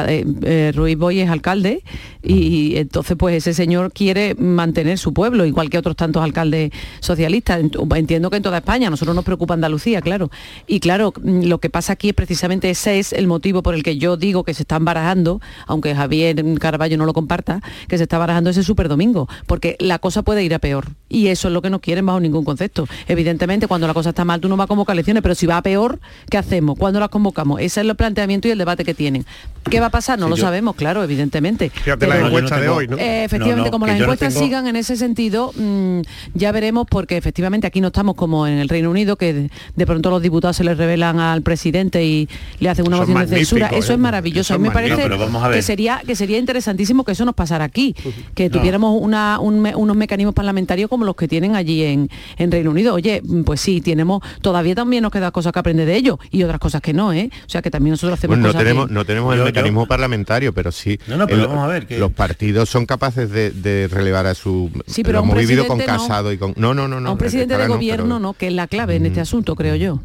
[0.08, 1.84] eh, eh, Ruiz Boy es alcalde
[2.24, 7.62] y, entonces pues ese señor quiere mantener su pueblo, igual que otros tantos alcaldes socialistas.
[7.96, 10.32] Entiendo que en toda España, nosotros nos preocupa Andalucía, claro.
[10.68, 13.84] Y claro, mm, lo que pasa aquí es precisamente ese es el motivo por el
[13.84, 18.04] que yo digo que se están barajando, aunque Javier Caraballo no lo comparta, que se
[18.04, 20.88] está barajando ese super domingo, porque la cosa puede ir a peor.
[21.10, 22.88] Y eso es lo que no quieren bajo ningún concepto.
[23.08, 25.58] Evidentemente, cuando la cosa está mal, tú no vas a convocar elecciones, pero si va
[25.58, 26.78] a peor, ¿qué hacemos?
[26.78, 27.60] ¿Cuándo las convocamos?
[27.60, 29.26] Ese es el planteamiento y el debate que tienen.
[29.70, 30.18] ¿Qué va a pasar?
[30.18, 31.70] No lo sabemos, claro, evidentemente.
[31.70, 32.98] Fíjate la encuesta de hoy, ¿no?
[32.98, 36.02] Eh, efectivamente, como las encuestas sigan en ese sentido, mm,
[36.34, 40.10] ya veremos, porque efectivamente aquí no estamos como en el Reino Unido, que de, pronto
[40.10, 43.68] los diputados se les revelan al presidente y le hacen una moción de censura.
[43.68, 43.98] Eso es ¿eh?
[43.98, 44.54] maravilloso.
[44.54, 45.10] a mí me parece
[45.52, 47.96] que sería que sería interesantísimo que eso nos pasara aquí,
[48.36, 52.10] que tuviéramos unos mecanismos parlamentarios como los que tienen allí en,
[52.52, 52.94] Reino Unido.
[52.94, 56.60] Oye, pues sí, tenemos, todavía también nos queda cosas que aprender de ellos y otras
[56.60, 57.30] cosas que no, ¿eh?
[57.46, 61.00] O sea que también nosotros hacemos no tenemos, no tenemos el mecanismo parlamentario, pero sí.
[61.08, 65.38] vamos a ver los partidos son capaces de, relevar a su sí, pero lo hemos
[65.38, 66.54] vivido con Casado y con.
[66.58, 67.10] No, no, no, no.
[67.10, 70.00] A un presidente de gobierno, no, que es la clave en este asunto, creo yo.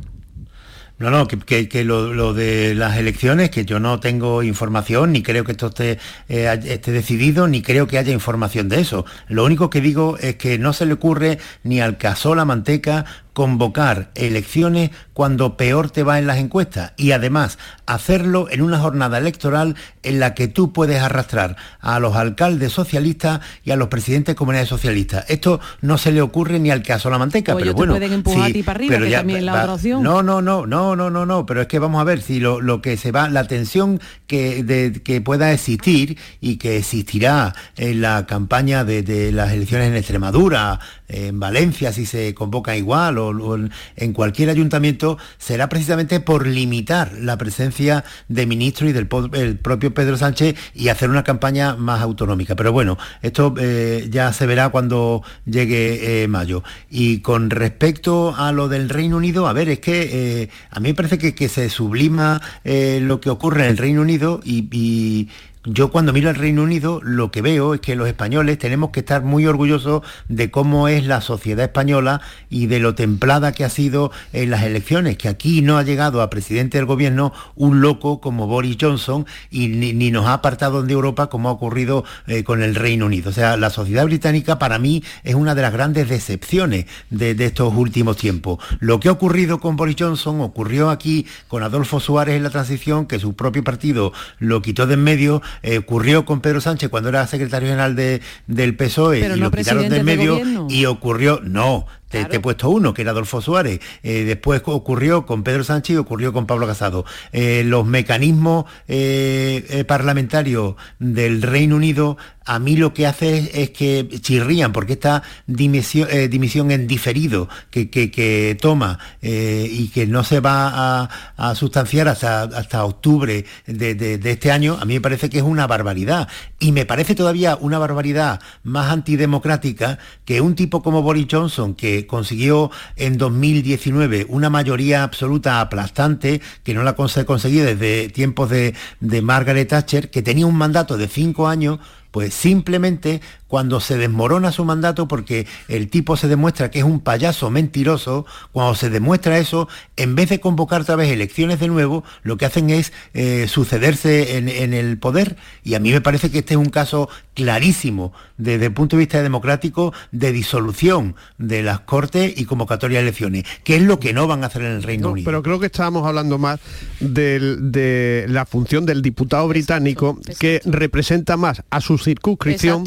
[0.99, 5.53] No, no, que, lo, de las elecciones, que yo no tengo información, ni creo que
[5.53, 5.99] esto esté,
[6.31, 9.05] eh, esté decidido, ni creo que haya información de eso.
[9.29, 13.05] Lo único que digo es que no se le ocurre ni al casola manteca
[13.37, 19.19] convocar elecciones cuando peor te va en las encuestas y además hacerlo en una jornada
[19.19, 24.33] electoral en la que tú puedes arrastrar a los alcaldes socialistas y a los presidentes
[24.33, 25.27] de comunidades socialistas.
[25.29, 28.63] Esto no se le ocurre ni al caso la manteca, pero bueno, pueden empujar ti
[28.63, 30.03] para arriba, que también la otra opción.
[30.03, 32.81] No, no, no, no, no, no, no, pero es que vamos a ver si lo,
[32.81, 38.85] que se va, la tensión que, que pueda existir y que existirá en la campaña
[38.85, 43.59] de, de las elecciones en Extremadura, en Valencia si se convoca igual o,
[43.97, 50.17] en cualquier ayuntamiento será precisamente por limitar la presencia de ministros y del propio Pedro
[50.17, 52.57] Sánchez y hacer una campaña más autonómica.
[52.57, 56.63] Pero bueno, esto eh, ya se verá cuando llegue eh, mayo.
[56.91, 60.89] Y con respecto a lo del Reino Unido, a ver, es que eh, a mí
[60.89, 65.29] me parece que, que se sublima lo que ocurre en el Reino Unido y
[65.67, 69.01] yo cuando miro al Reino Unido lo que veo es que los españoles tenemos que
[69.01, 73.69] estar muy orgullosos de cómo es la sociedad española y de lo templada que ha
[73.69, 78.21] sido en las elecciones, que aquí no ha llegado a presidente del gobierno un loco
[78.21, 82.63] como Boris Johnson y ni, nos ha apartado de Europa como ha ocurrido eh, con
[82.63, 83.31] el Reino Unido.
[83.31, 87.47] O sea, la sociedad británica para mí es una de las grandes decepciones de, de
[87.47, 88.59] estos últimos tiempos.
[88.81, 93.07] Lo que ha ocurrido con Boris Johnson ocurrió aquí con Adolfo Suárez en la transición,
[93.07, 97.09] que su propio partido lo quitó de en medio eh, ocurrió con Pedro Sánchez cuando
[97.09, 102.21] era secretario general de, del PSOE y lo quitaron de medio y ocurrió, no, te,
[102.21, 103.81] he puesto uno, que era Adolfo Suárez.
[104.03, 107.05] Eh, después ocurrió con Pedro Sánchez y ocurrió con Pablo Casado.
[107.33, 112.17] Eh, los mecanismos eh, parlamentarios del Reino Unido
[112.49, 118.57] a mí lo que hace es, que chirrían, porque esta dimisión, dimisión en diferido que,
[118.61, 124.79] toma y que no se va a, sustanciar hasta, hasta octubre de, de, este año,
[124.81, 126.29] a mí me parece que es una barbaridad.
[126.61, 131.96] Y me parece todavía una barbaridad más antidemocrática que un tipo como Boris Johnson, que
[132.05, 138.75] consiguió en 2019 una mayoría absoluta aplastante, que no la ha conseguido desde tiempos de
[139.23, 141.79] Margaret Thatcher, que tenía un mandato de cinco años,
[142.11, 147.01] pues simplemente cuando se desmorona su mandato porque el tipo se demuestra que es un
[147.01, 152.05] payaso mentiroso, cuando se demuestra eso, en vez de convocar otra vez elecciones de nuevo,
[152.23, 155.37] lo que hacen es eh, sucederse en, el poder.
[155.63, 159.01] Y a mí me parece que este es un caso clarísimo desde el punto de
[159.01, 164.13] vista democrático de disolución de las Cortes y convocatoria de elecciones, que es lo que
[164.13, 165.27] no van a hacer en el Reino Unido.
[165.27, 166.61] Pero creo que estábamos hablando más
[167.01, 172.85] de la función del diputado británico que representa más a su circunscripción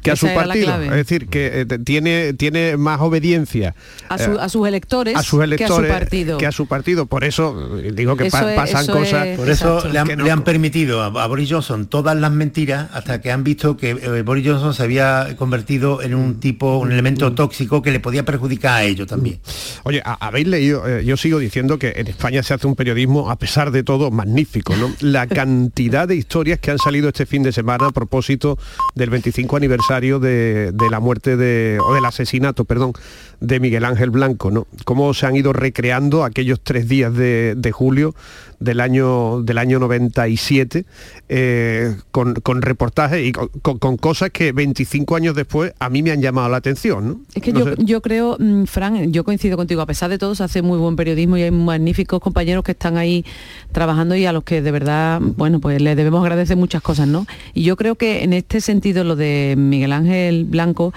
[0.00, 0.80] que a su partido.
[0.82, 3.74] Es decir, que eh, tiene, tiene más obediencia
[4.08, 6.38] a, eh, sus electores, a sus electores que a su partido.
[6.38, 7.06] Que a su partido.
[7.06, 9.36] Por eso eh, digo que pasan cosas.
[9.36, 13.76] por eso le han, permitido a, Boris Johnson todas las mentiras hasta que han visto
[13.76, 18.24] que Boris Johnson se había convertido en un tipo, un elemento tóxico que le podía
[18.24, 19.40] perjudicar a ellos también.
[19.84, 23.70] Oye, habéis leído, yo sigo diciendo que en España se hace un periodismo, a pesar
[23.70, 24.92] de todo, magnífico, ¿no?
[25.00, 28.58] La cantidad de historias que han salido este fin de semana a propósito
[28.94, 32.92] del 25 aniversario de, la muerte de, o del asesinato, perdón,
[33.40, 34.66] de Miguel Ángel Blanco, ¿no?
[34.84, 38.14] Cómo se han ido recreando aquellos tres días de, julio
[38.60, 40.84] del año, del año 97
[41.28, 46.48] eh, con, reportajes y con, cosas que 25 años después a mí me han llamado
[46.48, 47.08] la atención.
[47.08, 47.20] ¿no?
[47.34, 50.44] Es que yo, yo, creo, mm, Fran, yo coincido contigo, a pesar de todo se
[50.44, 53.24] hace muy buen periodismo y hay magníficos compañeros que están ahí
[53.72, 57.26] trabajando y a los que de verdad, bueno, pues les debemos agradecer muchas cosas, ¿no?
[57.54, 60.92] Y yo creo que en este sentido lo de Miguel Ángel Blanco,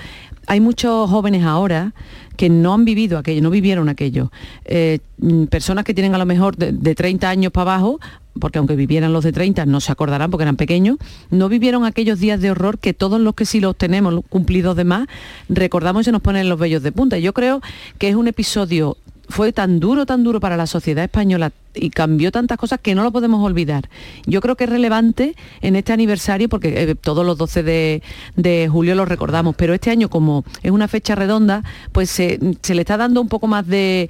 [0.48, 1.94] hay muchos jóvenes ahora
[2.36, 4.34] que no han vivido aquello, no vivieron aquello.
[4.66, 8.02] Eh, mm, personas que tienen a lo mejor de, 30 años para abajo,
[8.38, 10.98] porque aunque vivieran los de 30 no se acordarán porque eran pequeños,
[11.32, 14.84] no vivieron aquellos días de horror que todos los que sí los tenemos cumplidos de
[14.84, 15.08] más,
[15.48, 17.18] recordamos y se nos ponen los vellos de punta.
[17.18, 17.62] Yo creo
[17.98, 18.98] que es un episodio
[19.30, 23.04] fue tan duro, tan duro para la sociedad española y cambió tantas cosas que no
[23.04, 23.90] lo podemos olvidar.
[24.26, 28.96] Yo creo que es relevante en este aniversario, porque eh, todos los 12 de, julio
[28.96, 33.22] lo recordamos, pero este año como es una fecha redonda, pues se, le está dando
[33.22, 34.10] un poco más de,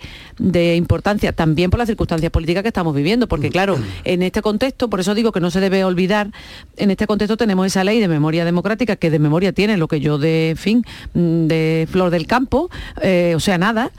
[0.76, 5.00] importancia, también por las circunstancias políticas que estamos viviendo, porque claro, en este contexto, por
[5.00, 6.32] eso digo que no se debe olvidar,
[6.78, 10.00] en este contexto tenemos esa ley de memoria democrática, que de memoria tiene lo que
[10.00, 12.70] yo de fin, mm, de flor del campo,
[13.02, 13.92] eh, o sea, nada,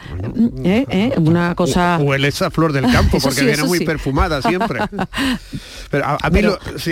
[0.64, 1.12] ¿eh?
[1.18, 1.98] una cosa...
[1.98, 4.80] O, esa flor del campo, porque muy perfumada siempre.
[5.90, 6.42] pero, a, mí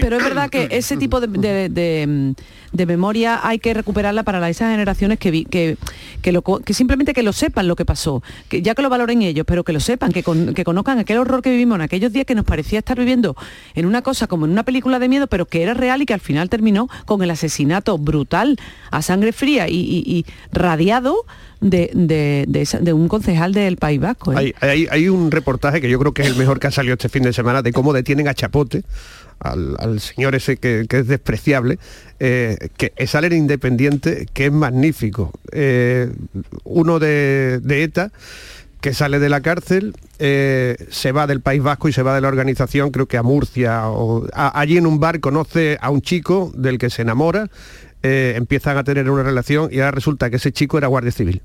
[0.00, 2.35] pero, es verdad que ese tipo de,
[2.87, 5.77] memoria hay que recuperarla para esas generaciones que, que,
[6.23, 9.65] que, simplemente que lo sepan lo que pasó, que ya que lo valoren ellos, pero
[9.65, 12.45] que lo sepan, que, que conozcan aquel horror que vivimos en aquellos días que nos
[12.45, 13.37] parecía estar viviendo
[13.75, 16.15] en una cosa como en una película de miedo, pero que era real y que
[16.15, 18.59] al final terminó con el asesinato brutal
[18.91, 21.25] a sangre fría y radiado
[21.65, 24.39] de, un concejal del País Vasco.
[24.39, 24.55] ¿eh?
[24.61, 27.23] Hay, un reportaje que yo creo que es el mejor que ha salido este fin
[27.23, 28.85] de semana de cómo detienen a Chapote,
[29.38, 31.79] al, señor ese que, es despreciable,
[32.20, 35.33] eh, que es al independiente, que es magnífico.
[35.53, 36.11] Eh,
[36.64, 38.12] uno de, ETA
[38.81, 42.29] que sale de la cárcel, se va del País Vasco y se va de la
[42.29, 46.77] organización, creo que a Murcia, o allí en un bar conoce a un chico del
[46.77, 47.49] que se enamora,
[48.03, 51.40] empiezan a tener una relación y ahora resulta que ese chico era guardia civil.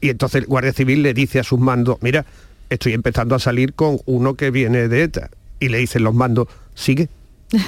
[0.00, 2.24] Y entonces el Guardia Civil le dice a sus mandos, mira,
[2.70, 5.30] estoy empezando a salir con uno que viene de ETA.
[5.60, 7.08] Y le dicen los mandos, sigue.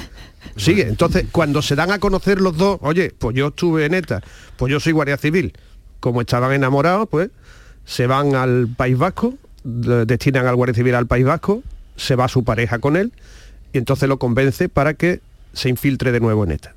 [0.57, 0.87] Sigue.
[0.87, 4.21] Entonces, cuando se dan a conocer los dos, oye, pues yo estuve en ETA,
[4.57, 5.53] pues yo soy Guardia Civil.
[5.99, 7.29] Como estaban enamorados, pues
[7.85, 11.63] se van al País Vasco, destinan al Guardia Civil al País Vasco,
[11.95, 13.13] se va su pareja con él
[13.73, 15.21] y entonces lo convence para que
[15.53, 16.73] se infiltre de nuevo en ETA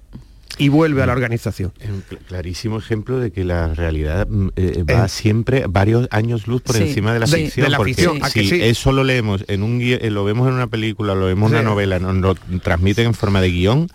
[0.59, 1.73] y vuelve a la organización.
[1.81, 6.62] Es un clarísimo ejemplo de que la realidad mm, eh, va siempre varios años luz
[6.62, 7.71] por encima de la ficción.
[7.71, 11.27] la porque si eso lo leemos en un eh, lo vemos en una película, lo
[11.27, 13.88] vemos en una novela, nos lo transmiten en forma de guion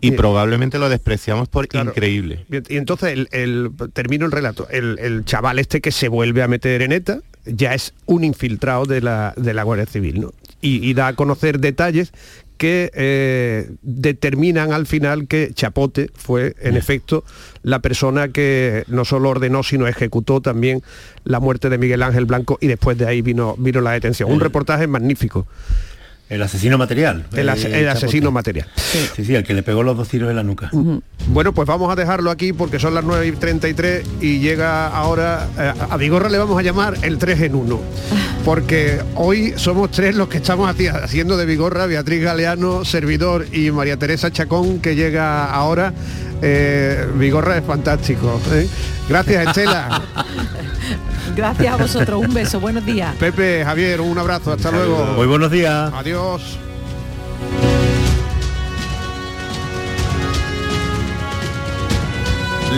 [0.00, 2.46] y probablemente lo despreciamos por increíble.
[2.68, 4.68] Y entonces el, termino el relato.
[4.70, 9.00] El, chaval este que se vuelve a meter en ETA ya es un infiltrado de
[9.00, 10.32] la, de la Guardia Civil, ¿no?
[10.60, 12.12] y, da a conocer detalles
[12.56, 17.24] que eh, determinan al final que Chapote fue, en efecto,
[17.62, 20.82] la persona que no solo ordenó, sino ejecutó también
[21.24, 24.30] la muerte de Miguel Ángel Blanco y después de ahí vino, vino la detención.
[24.30, 25.46] Un reportaje magnífico.
[26.28, 27.24] El asesino material.
[27.32, 28.66] El, asesino material.
[28.74, 29.24] Sí.
[29.24, 30.70] sí, el que le pegó los dos tiros en la nuca.
[31.28, 35.46] Bueno, pues vamos a dejarlo aquí porque son las 9 y 33 y llega ahora,
[35.56, 37.80] eh, a Vigorra le vamos a llamar el 3 en 1.
[38.44, 43.96] Porque hoy somos tres los que estamos haciendo de Vigorra, Beatriz Galeano, servidor y María
[43.96, 45.92] Teresa Chacón que llega ahora.
[46.42, 48.40] Eh, Vigorra es fantástico.
[49.08, 50.02] Gracias, Estela.
[51.36, 53.14] Gracias a vosotros, un beso, buenos días.
[53.16, 55.04] Pepe, Javier, un abrazo, hasta luego.
[55.16, 55.92] Muy buenos días.
[55.92, 56.58] Adiós.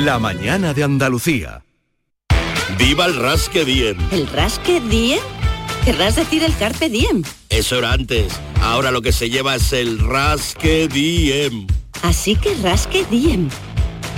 [0.04, 1.62] La mañana de Andalucía.
[2.78, 3.96] ¡Viva el Rasque Diem!
[4.12, 5.18] ¿El Rasque Diem?
[5.84, 7.24] ¿Querrás decir el Carpe Diem?
[7.48, 8.32] Eso era antes.
[8.62, 11.66] Ahora lo que se lleva es el Rasque Diem.
[12.02, 13.48] Así que Rasque Diem.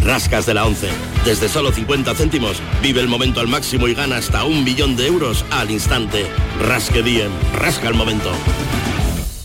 [0.04, 0.88] Rascas de la 11.
[1.24, 5.06] Desde solo 50 céntimos, vive el momento al máximo y gana hasta un billón de
[5.06, 6.26] euros al instante.
[6.60, 7.30] Rasque Diem.
[7.54, 8.30] Rasca el momento.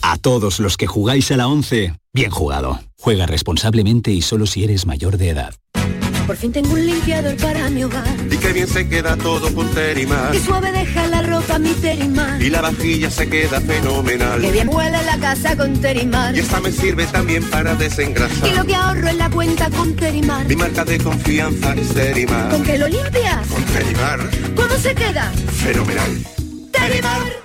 [0.01, 2.79] A todos los que jugáis a la 11, bien jugado.
[2.99, 5.55] Juega responsablemente y solo si eres mayor de edad.
[6.27, 8.07] Por fin tengo un limpiador para mi hogar.
[8.31, 10.31] Y qué bien se queda todo con Terimar.
[10.31, 12.41] Qué suave deja la ropa mi Terimar.
[12.41, 14.41] Y la vajilla se queda fenomenal.
[14.41, 16.35] Qué bien huele la casa con Terimar.
[16.35, 18.49] Y esta me sirve también para desengrasar.
[18.49, 20.47] Y lo que ahorro en la cuenta con Terimar.
[20.47, 22.49] Mi marca de confianza es Terimar.
[22.49, 23.47] ¿Con qué lo limpias?
[23.47, 24.19] Con Terimar.
[24.55, 25.31] ¿Cómo se queda?
[25.63, 26.25] Fenomenal.
[26.71, 27.44] Terimar.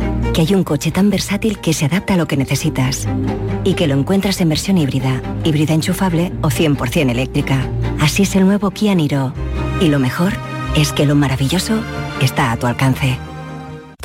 [0.33, 3.07] Que hay un coche tan versátil que se adapta a lo que necesitas
[3.65, 7.67] y que lo encuentras en versión híbrida, híbrida enchufable o 100% eléctrica.
[7.99, 9.33] Así es el nuevo Kia Niro.
[9.81, 10.33] Y lo mejor
[10.75, 11.81] es que lo maravilloso
[12.21, 13.17] está a tu alcance.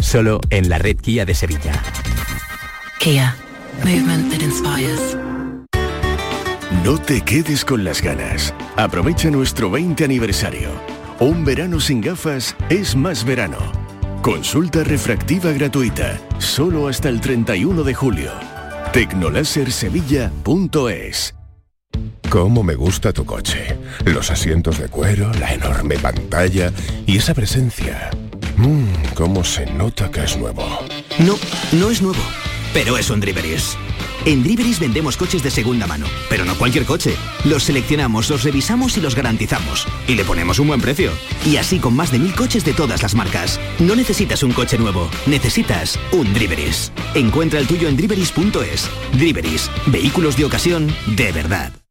[0.00, 1.72] Solo en la red Kia de Sevilla.
[2.98, 3.36] Kia.
[3.84, 5.16] Movement that inspires.
[6.82, 8.52] No te quedes con las ganas.
[8.76, 10.70] Aprovecha nuestro 20 aniversario.
[11.20, 13.75] Un verano sin gafas es más verano.
[14.26, 18.32] Consulta refractiva gratuita, solo hasta el 31 de julio.
[18.92, 21.36] Tecnolasersevilla.es
[22.28, 23.78] Cómo me gusta tu coche.
[24.04, 26.72] Los asientos de cuero, la enorme pantalla
[27.06, 28.10] y esa presencia.
[28.56, 30.66] Mmm, cómo se nota que es nuevo.
[31.20, 31.36] No,
[31.78, 32.18] no es nuevo,
[32.74, 33.78] pero es un Driveris.
[34.26, 37.14] En Driveris vendemos coches de segunda mano, pero no cualquier coche.
[37.44, 39.86] Los seleccionamos, los revisamos y los garantizamos.
[40.08, 41.12] Y le ponemos un buen precio.
[41.46, 43.60] Y así con más de mil coches de todas las marcas.
[43.78, 46.90] No necesitas un coche nuevo, necesitas un Driveris.
[47.14, 48.90] Encuentra el tuyo en driveris.es.
[49.12, 51.85] Driveris, vehículos de ocasión de verdad.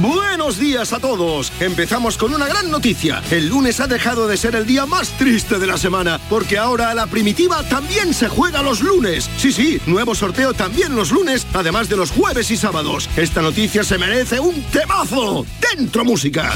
[0.00, 1.52] Buenos días a todos.
[1.60, 3.22] Empezamos con una gran noticia.
[3.30, 6.94] El lunes ha dejado de ser el día más triste de la semana, porque ahora
[6.94, 9.30] la primitiva también se juega los lunes.
[9.36, 13.08] Sí, sí, nuevo sorteo también los lunes, además de los jueves y sábados.
[13.16, 15.46] Esta noticia se merece un temazo.
[15.76, 16.52] Dentro música.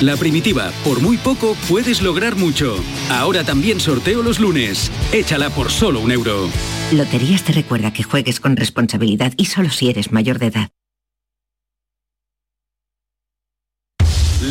[0.00, 2.74] La primitiva, por muy poco puedes lograr mucho.
[3.10, 4.90] Ahora también sorteo los lunes.
[5.12, 6.48] Échala por solo un euro.
[6.90, 10.70] Loterías te recuerda que juegues con responsabilidad y solo si eres mayor de edad.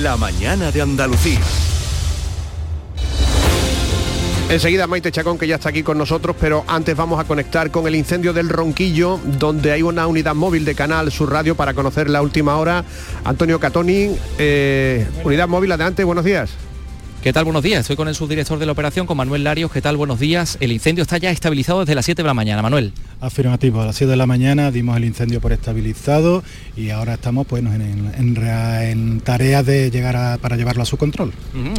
[0.02, 1.40] La mañana de Andalucía.
[4.50, 7.86] Enseguida Maite Chacón, que ya está aquí con nosotros, pero antes vamos a conectar con
[7.86, 12.10] el incendio del Ronquillo, donde hay una unidad móvil de Canal Sur Radio para conocer
[12.10, 12.86] la última hora.
[13.26, 16.52] Antonio Catoni, eh, unidad móvil, adelante, buenos días.
[17.22, 17.44] ¿Qué tal?
[17.44, 17.82] Buenos días.
[17.82, 19.70] Estoy con el subdirector de la operación, con Manuel Larios.
[19.70, 19.98] ¿Qué tal?
[19.98, 20.58] Buenos días.
[20.62, 22.94] El incendio está ya estabilizado desde las 7 de la mañana, Manuel.
[23.22, 26.42] Afirmativo, a las 7 de la mañana dimos el incendio por estabilizado
[26.78, 27.72] y ahora estamos pues, en,
[28.16, 31.34] en, en tareas de llegar a, para llevarlo a su control.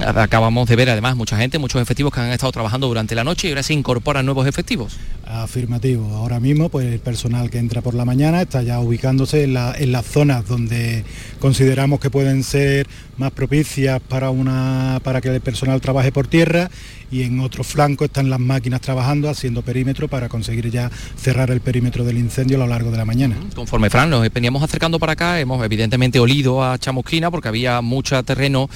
[0.04, 3.48] Acabamos de ver además mucha gente, muchos efectivos que han estado trabajando durante la noche
[3.48, 4.98] y ahora se incorporan nuevos efectivos.
[5.24, 9.54] Afirmativo, ahora mismo pues el personal que entra por la mañana está ya ubicándose en,
[9.54, 11.04] la, en las zonas donde
[11.38, 12.86] consideramos que pueden ser
[13.16, 16.70] más propicias para, una, para que el personal trabaje por tierra
[17.10, 21.60] y en otro flanco están las máquinas trabajando haciendo perímetro para conseguir ya cerrar el
[21.60, 23.36] perímetro del incendio a lo largo de la mañana.
[23.54, 28.22] Conforme Fran nos veníamos acercando para acá, hemos evidentemente olido a Chamusquina porque había mucho
[28.22, 28.68] terreno,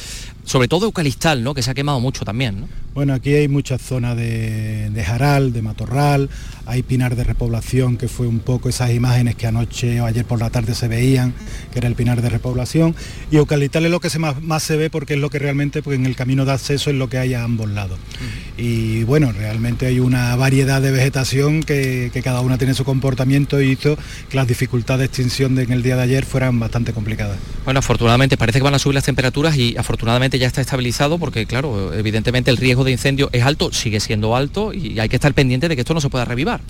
[0.44, 1.54] sobre todo eucalistal, ¿no?
[1.54, 2.62] que se ha quemado mucho también.
[2.62, 2.68] ¿no?
[2.94, 6.30] Bueno, aquí hay muchas zonas de, de, jaral, de matorral,
[6.64, 10.38] hay pinar de repoblación, que fue un poco esas imágenes que anoche o ayer por
[10.38, 11.34] la tarde se veían,
[11.72, 12.94] que era el pinar de repoblación,
[13.32, 15.82] y eucalistal es lo que se más, más, se ve porque es lo que realmente,
[15.82, 17.98] porque en el camino de acceso es lo que hay a ambos lados.
[17.98, 18.62] Uh -huh.
[18.62, 23.60] Y bueno, realmente hay una variedad de vegetación que, que, cada una tiene su comportamiento
[23.60, 26.92] y hizo que las dificultades de extinción de, en el día de ayer fueran bastante
[26.92, 27.38] complicadas.
[27.64, 31.46] Bueno, afortunadamente parece que van a subir las temperaturas y afortunadamente ya está estabilizado porque,
[31.46, 35.34] claro, evidentemente el riesgo de incendio es alto, sigue siendo alto y hay que estar
[35.34, 36.60] pendiente de que esto no se pueda revivar.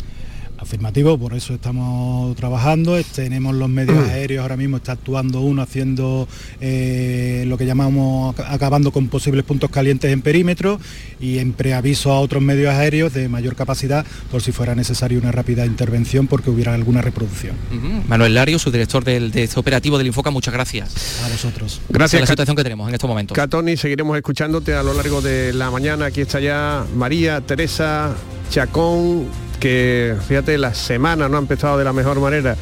[0.65, 6.27] Afirmativo, por eso estamos trabajando, tenemos los medios aéreos, ahora mismo está actuando uno haciendo
[6.59, 10.81] eh, lo que llamamos acabando con posibles puntos calientes en perímetro
[11.21, 15.33] y en preaviso a otros medios aéreos de mayor capacidad por si fuera necesaria una
[15.33, 17.57] rápida intervención porque hubiera alguna reproducción.
[17.71, 18.09] Uh -huh.
[18.09, 21.21] Manuel Lario, su director del, de este operativo del Infoca, muchas gracias.
[21.25, 21.83] A vosotros.
[21.91, 22.21] Gracias.
[22.21, 23.35] la situación que tenemos en estos momentos.
[23.35, 26.07] Catoni, seguiremos escuchándote a lo largo de la mañana.
[26.07, 28.15] Aquí está ya María, Teresa,
[28.51, 29.27] Chacón,
[29.57, 32.57] que fíjate, la semana no ha empezado de la mejor manera,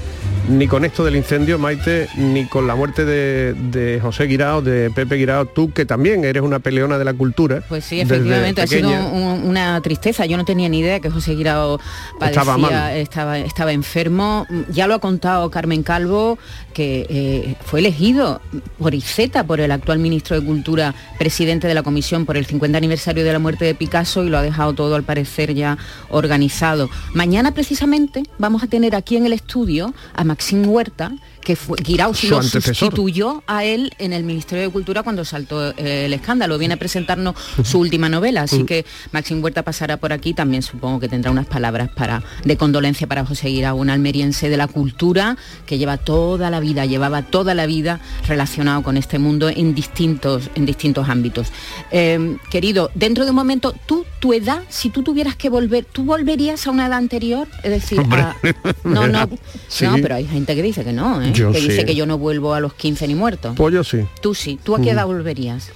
[0.49, 4.91] ni con esto del incendio, Maite, ni con la muerte de, de José Guirao, de
[4.91, 7.63] Pepe Guirao, tú que también eres una peleona de la cultura.
[7.69, 10.27] Pues sí, efectivamente, ha sido un, una tristeza.
[10.27, 11.79] Yo no tenía ni idea que José Guirao
[12.19, 12.97] padecía, estaba, mal.
[12.97, 14.47] estaba, estaba enfermo.
[14.71, 16.39] Ya lo ha contado Carmen Calvo,
[16.75, 18.41] que eh, fue elegido
[18.79, 22.77] por ICETA, por el actual ministro de Cultura, presidente de la comisión por el 50
[22.79, 25.79] aniversario de la muerte de Picasso y lo ha dejado todo al parecer ya
[26.11, 26.91] organizado.
[27.15, 31.13] Mañana precisamente vamos a tener aquí en el estudio a Maxim Huerta,
[31.43, 35.71] que fue Guirao Su lo sustituyó a él en el Ministerio de Cultura cuando saltó
[35.77, 36.59] eh, el escándalo.
[36.59, 37.35] Viene a presentarnos
[37.65, 40.35] su última novela, así que Maxim Huerta pasará por aquí.
[40.35, 44.57] También supongo que tendrá unas palabras para, de condolencia para José Guirao, un almeriense de
[44.57, 45.37] la cultura
[45.67, 50.51] que lleva toda la vida, llevaba toda la vida relacionado con este mundo en distintos,
[50.55, 51.49] en distintos ámbitos.
[51.91, 56.05] Eh, querido, dentro de un momento, tú, tu edad, si tú tuvieras que volver, ¿tú
[56.05, 57.49] volverías a una edad anterior?
[57.63, 58.37] Es decir, a,
[58.85, 59.29] no, no,
[59.69, 59.85] Sí.
[59.85, 61.32] no, pero hay gente que dice que no, ¿eh?
[61.33, 63.55] Yo que dice que yo no vuelvo a los 15 ni muerto.
[63.57, 63.99] Pues yo sí.
[64.21, 64.59] Tú sí.
[64.63, 64.95] ¿Tú a qué Mm.
[64.95, 65.71] edad volverías?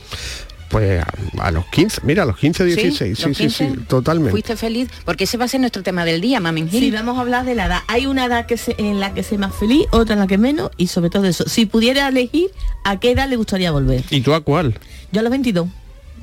[0.68, 1.06] Pues a,
[1.46, 3.68] a los 15, mira, a los 15, 16, sí, ¿Los sí, 15?
[3.70, 4.32] sí, totalmente.
[4.32, 4.88] ¿Fuiste feliz?
[5.04, 6.68] Porque ese va a ser nuestro tema del día, Mamen.
[6.68, 7.78] Sí, vamos a hablar de la edad.
[7.86, 10.38] Hay una edad que se- en la que soy más feliz, otra en la que
[10.38, 11.48] menos y sobre todo eso.
[11.48, 12.50] Si pudiera elegir,
[12.82, 14.02] ¿a qué edad le gustaría volver?
[14.10, 14.76] ¿Y tú a cuál?
[15.12, 15.68] Yo a los 22.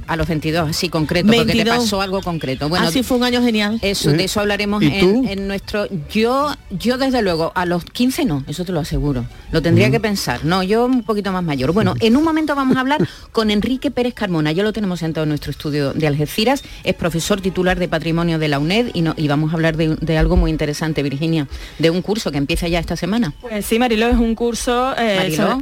[0.08, 1.78] A los 22, así concreto, porque te 22.
[1.78, 2.70] pasó algo concreto.
[2.70, 3.80] Bueno, Así fue un año genial.
[3.82, 5.24] Eso, de eso hablaremos ¿Y tú?
[5.26, 5.88] en, en nuestro.
[6.12, 9.26] Yo, yo desde luego, a los 15 no, eso te lo aseguro.
[9.52, 10.44] Lo tendría que pensar.
[10.46, 11.72] No, yo un poquito más mayor.
[11.74, 14.52] Bueno, en un momento vamos a hablar con Enrique Pérez Carmona.
[14.52, 16.64] Ya lo tenemos sentado en nuestro estudio de Algeciras.
[16.84, 19.96] Es profesor titular de patrimonio de la UNED y, no, y vamos a hablar de,
[19.96, 21.48] de algo muy interesante, Virginia,
[21.80, 23.34] de un curso que empieza ya esta semana.
[23.42, 24.94] Pues sí, Mariló, es un curso...
[24.98, 25.60] eh, Mariló.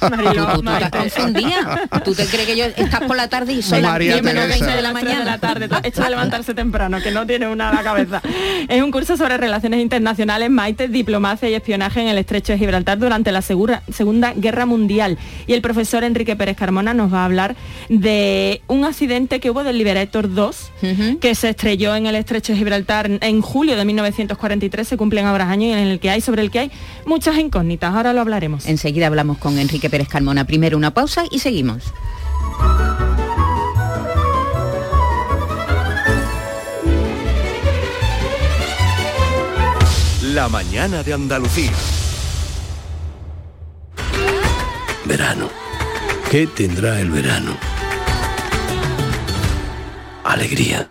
[0.00, 0.98] sobre- Mariló, Tú, tú estás Maite.
[0.98, 1.88] confundida.
[2.04, 4.42] ¿Tú te crees que yo estás por la tarde y son las María 10 menos
[4.44, 4.64] Teresa.
[4.66, 5.18] 20 de la Las mañana?
[5.20, 8.22] de la tarde, esto de levantarse temprano, que no tiene una a la cabeza.
[8.68, 12.98] Es un curso sobre relaciones internacionales, Maite, diplomacia y espionaje en el estrecho de Gibraltar
[12.98, 15.18] durante la segura- Segunda Guerra Mundial.
[15.46, 17.56] Y el profesor Enrique Pérez Carmona nos va a hablar
[17.88, 20.70] de un accidente que hubo del Liberator 2,
[21.20, 25.48] que se estrelló en el estrecho de Gibraltar en julio de 1943, se cumplen ahora
[25.50, 26.70] años, y en el que hay, sobre el que hay
[27.06, 27.94] muchas incógnitas.
[27.94, 28.66] Ahora lo hablaremos.
[28.66, 30.44] Enseguida hablamos con Enrique Pérez Carmona.
[30.46, 31.84] Primero una pausa y seguimos.
[40.34, 41.72] La mañana de Andalucía.
[45.04, 45.50] Verano.
[46.30, 47.56] ¿Qué tendrá el verano?
[50.22, 50.88] Alegría.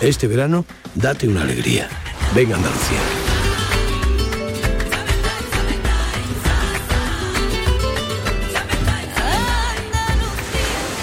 [0.00, 1.90] Este verano, date una alegría.
[2.34, 3.25] Venga Andalucía.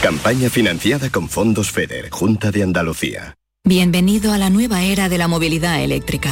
[0.03, 3.37] Campaña financiada con fondos FEDER, Junta de Andalucía.
[3.63, 6.29] Bienvenido a la nueva era de la movilidad eléctrica.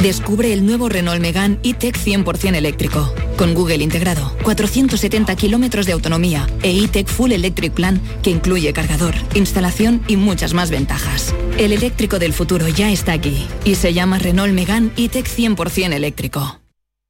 [0.00, 3.14] Descubre el nuevo Renault Megane E-Tech 100% eléctrico.
[3.36, 9.14] con Google integrado, 470 kilómetros de autonomía e e-Tech Full Electric Plan que incluye cargador,
[9.34, 11.34] instalación y muchas más ventajas.
[11.58, 16.62] El eléctrico del futuro ya está aquí y se llama Renault Megan e-Tech 100% eléctrico.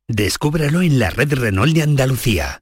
[0.09, 2.62] Descúbralo en la red Renault de Andalucía.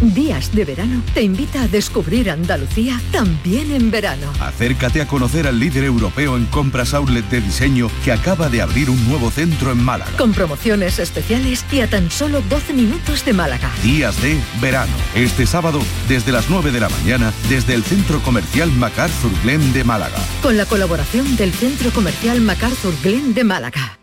[0.00, 4.32] Días de verano te invita a descubrir Andalucía también en verano.
[4.40, 8.90] Acércate a conocer al líder europeo en compras outlet de diseño que acaba de abrir
[8.90, 10.12] un nuevo centro en Málaga.
[10.16, 13.70] Con promociones especiales y a tan solo 12 minutos de Málaga.
[13.82, 14.92] Días de verano.
[15.14, 19.84] Este sábado, desde las 9 de la mañana, desde el Centro Comercial MacArthur Glen de
[19.84, 20.18] Málaga.
[20.42, 23.98] Con la colaboración del Centro Comercial MacArthur Glen de Málaga.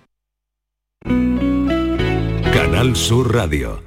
[2.54, 3.87] Canal Sur Radio.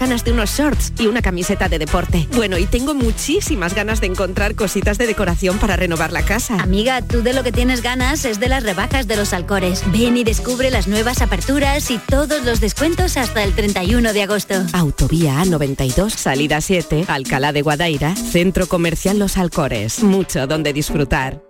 [0.00, 2.26] de unos shorts y una camiseta de deporte.
[2.34, 6.54] Bueno, y tengo muchísimas ganas de encontrar cositas de decoración para renovar la casa.
[6.54, 9.82] Amiga, tú de lo que tienes ganas es de las rebajas de los Alcores.
[9.92, 14.54] Ven y descubre las nuevas aperturas y todos los descuentos hasta el 31 de agosto.
[14.72, 20.02] Autovía A92, salida 7, Alcalá de Guadaira, Centro Comercial Los Alcores.
[20.02, 21.42] Mucho donde disfrutar.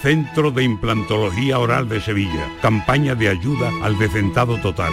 [0.00, 2.50] Centro de Implantología Oral de Sevilla.
[2.62, 4.92] Campaña de ayuda al decentado total.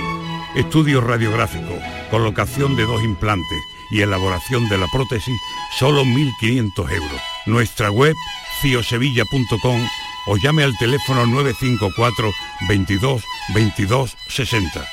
[0.56, 1.78] Estudio radiográfico,
[2.10, 3.60] colocación de dos implantes
[3.92, 5.40] y elaboración de la prótesis,
[5.78, 7.22] solo 1.500 euros.
[7.46, 8.16] Nuestra web,
[8.62, 9.82] ciosevilla.com
[10.28, 12.32] o llame al teléfono 954
[12.68, 13.24] 22
[13.54, 14.88] 22 60.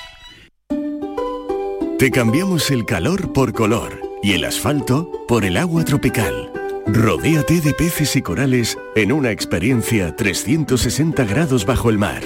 [1.98, 6.52] Te cambiamos el calor por color y el asfalto por el agua tropical.
[6.86, 12.22] Rodéate de peces y corales en una experiencia 360 grados bajo el mar.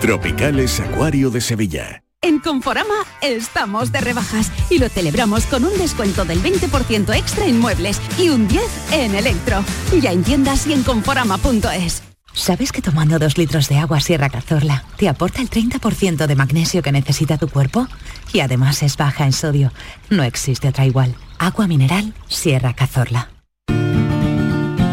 [0.00, 2.02] Tropicales Acuario de Sevilla.
[2.20, 7.60] En Conforama estamos de rebajas y lo celebramos con un descuento del 20% extra en
[7.60, 9.64] muebles y un 10 en electro.
[10.02, 12.02] Ya en tiendas y en conforama.es.
[12.32, 16.82] ¿Sabes que tomando dos litros de agua Sierra Cazorla te aporta el 30% de magnesio
[16.82, 17.86] que necesita tu cuerpo?
[18.32, 19.72] Y además es baja en sodio.
[20.10, 21.14] No existe otra igual.
[21.38, 23.30] Agua mineral Sierra Cazorla.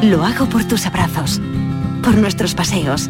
[0.03, 1.41] Lo hago por tus abrazos,
[2.03, 3.09] por nuestros paseos,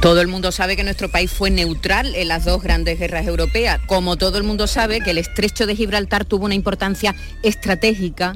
[0.00, 3.80] Todo el mundo sabe que nuestro país fue neutral en las dos grandes guerras europeas,
[3.86, 8.34] como todo el mundo sabe que el estrecho de Gibraltar tuvo una importancia estratégica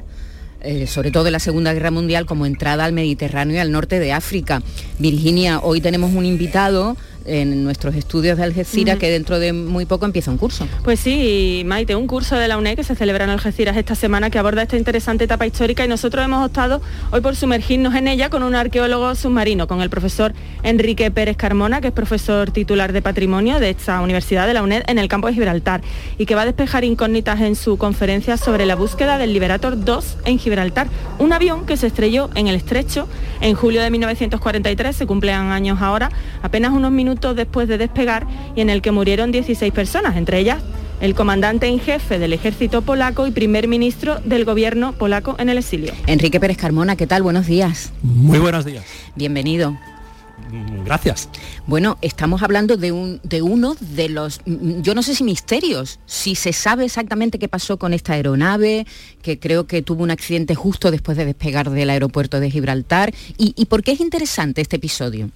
[0.65, 3.99] eh, sobre todo en la Segunda Guerra Mundial, como entrada al Mediterráneo y al norte
[3.99, 4.63] de África.
[5.01, 6.97] Virginia, hoy tenemos un invitado
[7.27, 10.67] en nuestros estudios de Algeciras, que dentro de muy poco empieza un curso.
[10.85, 14.31] Pues sí, Maite, un curso de la UNED que se celebra en Algeciras esta semana
[14.31, 18.31] que aborda esta interesante etapa histórica y nosotros hemos optado hoy por sumergirnos en ella
[18.31, 23.03] con un arqueólogo submarino, con el profesor Enrique Pérez Carmona, que es profesor titular de
[23.03, 25.83] patrimonio de esta Universidad de la UNED en el campo de Gibraltar
[26.19, 30.19] y que va a despejar incógnitas en su conferencia sobre la búsqueda del Liberator 2
[30.25, 33.09] en Gibraltar, un avión que se estrelló en el estrecho
[33.41, 36.11] en julio de 1943, se cumplen años ahora,
[36.43, 40.63] apenas unos minutos después de despegar y en el que murieron 16 personas, entre ellas
[41.03, 45.59] el comandante en jefe del ejército polaco y primer ministro del gobierno polaco en el
[45.59, 45.93] exilio.
[46.07, 47.25] Enrique Pérez Carmona, ¿qué tal?
[47.25, 47.93] Buenos días.
[48.03, 48.85] Muy buenos días.
[49.17, 49.73] Bienvenido.
[49.73, 51.29] mm, gracias.
[51.67, 55.99] Bueno, estamos hablando de, un, de uno de los, mm, yo no sé si misterios,
[56.07, 58.87] si se sabe exactamente qué pasó con esta aeronave,
[59.23, 63.55] que creo que tuvo un accidente justo después de despegar del aeropuerto de Gibraltar, y,
[63.57, 65.31] y por qué es interesante este episodio.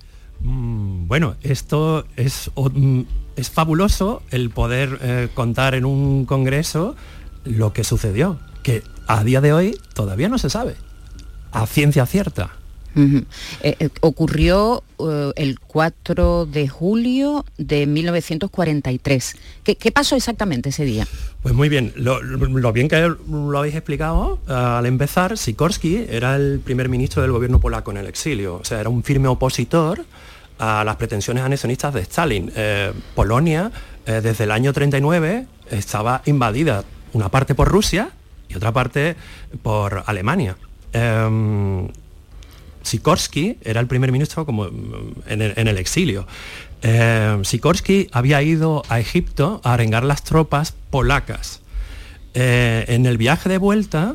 [0.46, 2.50] Mm, bueno, esto es,
[3.34, 6.94] es fabuloso el poder eh, contar en un congreso
[7.44, 10.76] lo que sucedió, que a día de hoy todavía no se sabe,
[11.50, 12.50] a ciencia cierta.
[12.96, 14.82] Eh, eh, ocurrió
[15.36, 19.36] el 4 de julio de 1943.
[19.64, 21.06] ¿Qué, pasó exactamente ese día?
[21.42, 22.22] Pues muy bien, lo,
[22.72, 27.90] bien que lo habéis explicado, al empezar, Sikorsky era el primer ministro del gobierno polaco
[27.90, 30.06] en el exilio, o sea, era un firme opositor
[30.58, 32.52] a las pretensiones anexionistas de Stalin.
[32.54, 33.70] Eh, Polonia,
[34.06, 38.10] eh, desde el año 39, estaba invadida una parte por Rusia
[38.48, 39.16] y otra parte
[39.62, 40.56] por Alemania.
[40.92, 41.88] Eh,
[42.82, 46.26] Sikorsky era el primer ministro como en el, exilio.
[47.42, 51.62] Sikorsky había ido a Egipto a arengar las tropas polacas.
[52.32, 54.14] en el viaje de vuelta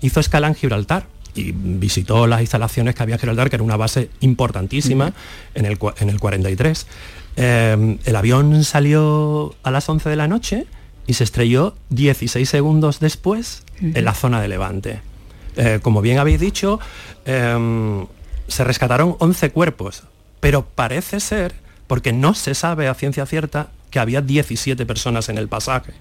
[0.00, 4.10] hizo escala en Gibraltar y visitó las instalaciones que había Gibraltar, que era una base
[4.20, 5.12] importantísima
[5.54, 6.86] en, el, en el 43.
[7.36, 10.66] Eh, el avión salió a las 11 de la noche
[11.06, 15.00] y se estrelló 16 segundos después en la zona de Levante.
[15.56, 16.78] Eh, como bien habéis dicho,
[17.24, 18.06] em,
[18.48, 20.04] se rescataron 11 cuerpos,
[20.40, 21.54] pero parece ser,
[21.86, 25.92] porque no se sabe a ciencia cierta, que había 17 personas en el pasaje.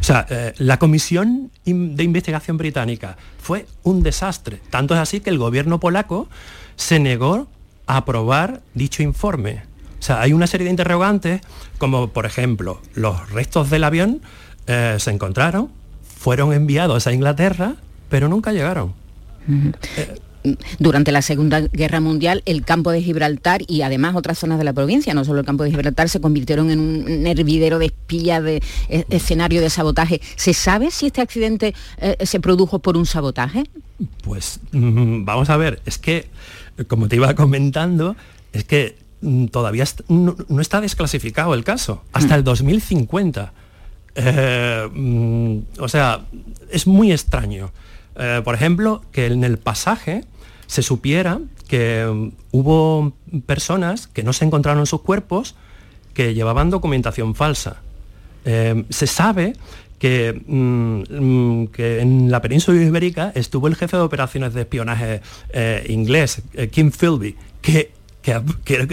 [0.00, 4.60] O sea, eh, la comisión de investigación británica fue un desastre.
[4.70, 6.28] Tanto es así que el gobierno polaco
[6.76, 7.48] se negó
[7.86, 9.62] a aprobar dicho informe.
[9.98, 11.40] O sea, hay una serie de interrogantes,
[11.78, 14.22] como por ejemplo, los restos del avión
[14.66, 15.70] eh, se encontraron,
[16.02, 17.74] fueron enviados a Inglaterra,
[18.08, 18.94] pero nunca llegaron
[20.78, 24.72] durante la Segunda Guerra Mundial el campo de Gibraltar y además otras zonas de la
[24.72, 28.62] provincia, no solo el campo de Gibraltar, se convirtieron en un hervidero de espías, de
[28.88, 30.20] e, escenario de sabotaje.
[30.36, 33.64] ¿Se sabe si este accidente eh, se produjo por un sabotaje?
[34.22, 36.28] Pues mm, vamos a ver, es que,
[36.86, 38.16] como te iba comentando,
[38.52, 43.52] es que mm, todavía no, está desclasificado el caso, hasta el 2050.
[44.14, 46.24] Eh, mm, o sea,
[46.70, 47.70] es muy extraño.
[48.18, 50.24] Eh, por ejemplo, que en el pasaje
[50.66, 53.12] se supiera que mm, hubo
[53.46, 55.54] personas que no se encontraron sus cuerpos
[56.14, 57.76] que llevaban documentación falsa.
[58.44, 59.54] Eh, se sabe
[60.00, 65.20] que, mm, mm, que, en la península ibérica estuvo el jefe de operaciones de espionaje
[65.50, 66.42] eh, inglés,
[66.72, 67.92] Kim Philby, que,
[68.22, 68.42] que,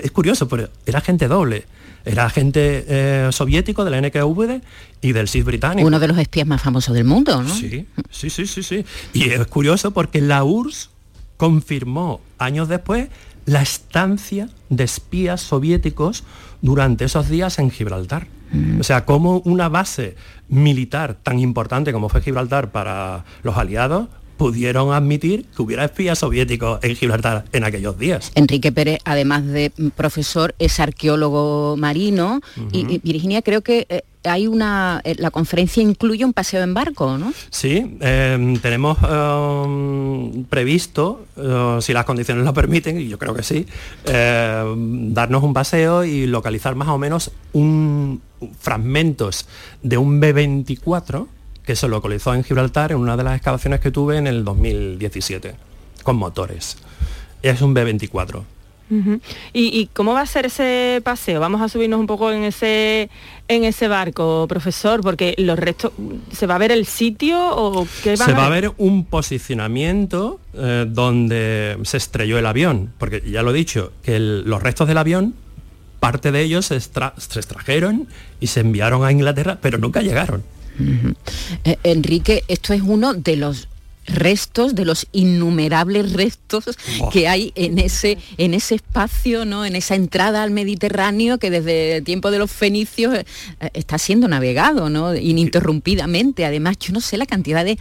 [0.03, 1.65] es curioso, pero era gente doble.
[2.05, 4.61] Era agente eh, soviético de la NKVD
[5.01, 5.87] y del SIS británico.
[5.87, 7.53] Uno de los espías más famosos del mundo, ¿no?
[7.53, 8.85] Sí, sí, sí, sí, sí.
[9.13, 10.91] Y es curioso porque la URSS
[11.37, 13.09] confirmó años después
[13.45, 16.23] la estancia de espías soviéticos
[16.61, 18.27] durante esos días en Gibraltar.
[18.51, 18.79] Mm.
[18.79, 20.15] O sea, como una base
[20.47, 24.07] militar tan importante como fue Gibraltar para los aliados
[24.37, 28.31] pudieron admitir que hubiera espías soviéticos en Gibraltar en aquellos días.
[28.35, 35.01] Enrique Pérez, además de profesor, es arqueólogo marino y, Virginia, creo que eh, hay una,
[35.03, 37.33] eh, la conferencia incluye un paseo en barco, ¿no?
[37.49, 43.43] Sí, em, tenemos em, previsto, eh, si las condiciones lo permiten, y yo creo que
[43.43, 43.65] sí,
[44.05, 48.21] em, darnos un paseo y localizar más o menos un,
[48.59, 49.47] fragmentos
[49.81, 51.27] de un B-24
[51.65, 55.55] que se localizó en Gibraltar en una de las excavaciones que tuve en el 2017,
[56.03, 56.77] con motores.
[57.41, 58.43] Es un B-24.
[59.51, 61.39] ¿Y, cómo va a ser ese paseo?
[61.39, 63.09] Vamos a subirnos un poco en ese,
[63.47, 65.91] en ese barco, profesor, porque los restos,
[66.31, 70.39] ¿se va a ver el sitio o qué va Se va a ver un posicionamiento
[70.53, 74.99] eh, donde se estrelló el avión, porque ya lo he dicho, que los restos del
[74.99, 75.33] avión,
[75.99, 78.07] parte de ellos se extrajeron
[78.39, 80.43] y se enviaron a Inglaterra, pero nunca llegaron.
[81.63, 83.67] Eh, Enrique, esto es uno de los
[84.07, 86.65] restos, de los innumerables restos
[87.11, 89.65] que hay en ese, en ese espacio, ¿no?
[89.65, 93.25] en esa entrada al Mediterráneo que desde el tiempo de los fenicios eh,
[93.73, 95.15] está siendo navegado ¿no?
[95.15, 96.45] ininterrumpidamente.
[96.45, 97.77] Además, yo no sé la cantidad de,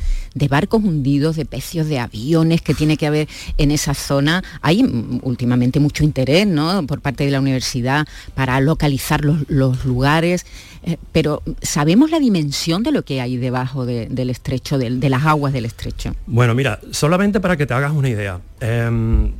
[0.48, 3.28] barcos hundidos, de pecios, de aviones que tiene que haber
[3.58, 4.42] en esa zona.
[4.62, 6.86] Hay mm, últimamente mucho interés ¿no?
[6.86, 10.46] por parte de la universidad para localizar los, lugares,
[10.86, 15.52] eh, pero ¿sabemos la dimensión de lo que hay debajo del estrecho, de las aguas
[15.52, 16.14] del estrecho?
[16.26, 18.40] Bueno, mira, solamente para que te hagas una idea.
[18.60, 19.32] Em,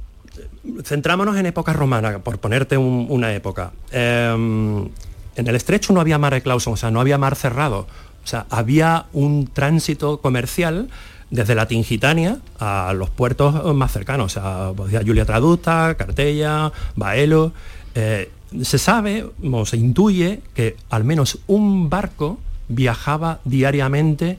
[0.85, 3.73] centrámonos en época romana, por ponerte una época.
[3.91, 4.89] Em,
[5.37, 7.87] en el estrecho no había mar de Clauson, o sea, no había mar cerrado.
[8.25, 10.89] O sea, había un tránsito comercial
[11.31, 17.53] desde la Tingitania a los puertos más cercanos, o sea, pues, Julia Traducta, Cartella, Baelo.
[17.95, 18.31] Eh,
[18.63, 22.39] se sabe o se intuye que al menos un barco
[22.69, 24.39] viajaba diariamente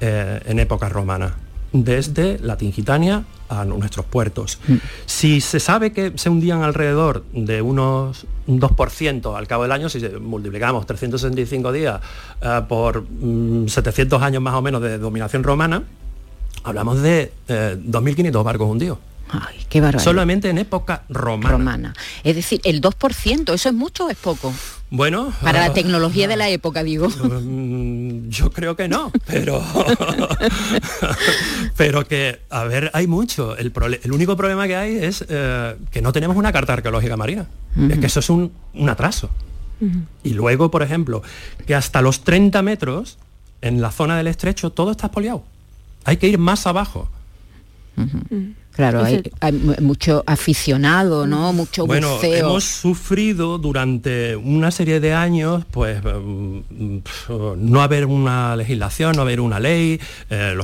[0.00, 1.36] eh, en época romana,
[1.72, 4.58] desde la Tingitania a nuestros puertos.
[4.66, 4.74] Mm.
[5.06, 10.00] Si se sabe que se hundían alrededor de unos 2% al cabo del año, si
[10.20, 12.00] multiplicamos 365 días
[12.40, 13.04] eh, por
[13.66, 15.82] 700 mm, años más o menos de dominación romana,
[16.64, 18.98] hablamos de 2.500 eh, barcos hundidos.
[19.32, 20.04] Ay, qué barbaridad.
[20.04, 21.50] Solamente en época romana.
[21.50, 21.94] romana.
[22.22, 24.52] Es decir, el 2%, ¿eso es mucho o es poco?
[24.90, 25.32] Bueno.
[25.40, 27.08] Para la tecnología de la época, digo.
[27.42, 29.62] Mm, yo creo que no, pero.
[31.76, 33.56] pero que, a ver, hay mucho.
[33.56, 33.72] El,
[34.12, 37.46] único problema que hay es eh, que no tenemos una carta arqueológica marina.
[37.90, 38.52] Es que eso es un,
[38.88, 39.30] atraso.
[40.22, 41.22] Y luego, por ejemplo,
[41.66, 43.18] que hasta los 30 metros,
[43.60, 45.44] en la zona del estrecho, todo está espoliado.
[46.04, 47.08] Hay que ir más abajo.
[48.74, 51.52] Claro, hay, mucho aficionado, ¿no?
[51.52, 56.98] Mucho bueno, hemos sufrido durante una serie de años, pues, mm,
[57.58, 60.00] no haber una legislación, no haber una ley.
[60.30, 60.58] Eh,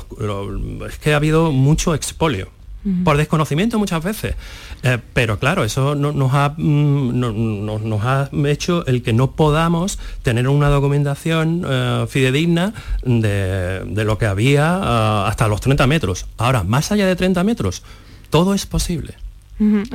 [0.89, 2.58] es que ha habido mucho expolio
[3.05, 4.35] por desconocimiento muchas veces.
[4.83, 10.49] Eh, pero claro, eso nos, ha, mm, nos ha hecho el que no podamos tener
[10.49, 12.73] una documentación eh, fidedigna
[13.03, 16.27] de, lo que había eh, hasta los 30 metros.
[16.37, 17.83] Ahora, más allá de 30 metros,
[18.31, 19.15] todo es posible.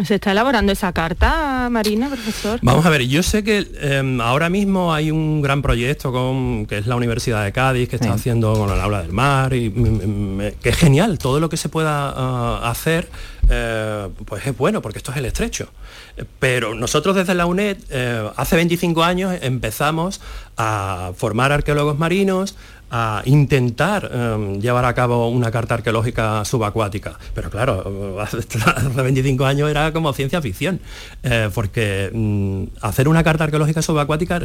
[0.03, 2.59] ¿Se está elaborando esa carta, Marina, profesor?
[2.61, 6.79] Vamos a ver, yo sé que em, ahora mismo hay un gran proyecto con, que
[6.79, 9.71] es la Universidad de Cádiz, que está haciendo con el aula del mar, y
[10.61, 13.07] que es genial, todo lo que se pueda ah, hacer,
[13.49, 15.69] eh, pues es bueno, porque esto es el estrecho.
[16.39, 20.19] Pero nosotros desde la UNED, eh, hace 25 años empezamos
[20.57, 22.55] a formar arqueólogos marinos,
[22.95, 27.17] a intentar em, llevar a cabo una carta arqueológica subacuática.
[27.33, 30.79] Pero claro, hace 25 años era como ciencia ficción,
[31.23, 34.39] eh, porque mm, hacer una carta arqueológica subacuática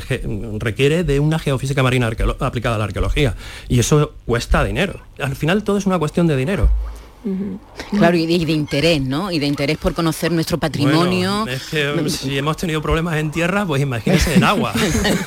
[0.59, 2.09] requiere de una geofísica marina
[2.41, 3.35] aplicada a la arqueología.
[3.69, 4.99] Y eso cuesta dinero.
[5.21, 6.71] Al final todo es una cuestión de dinero.
[7.91, 9.31] Claro, y de, interés, ¿no?
[9.33, 11.47] Y de interés por conocer nuestro patrimonio.
[11.49, 14.73] es que si hemos tenido problemas en tierra, pues imagínense en agua.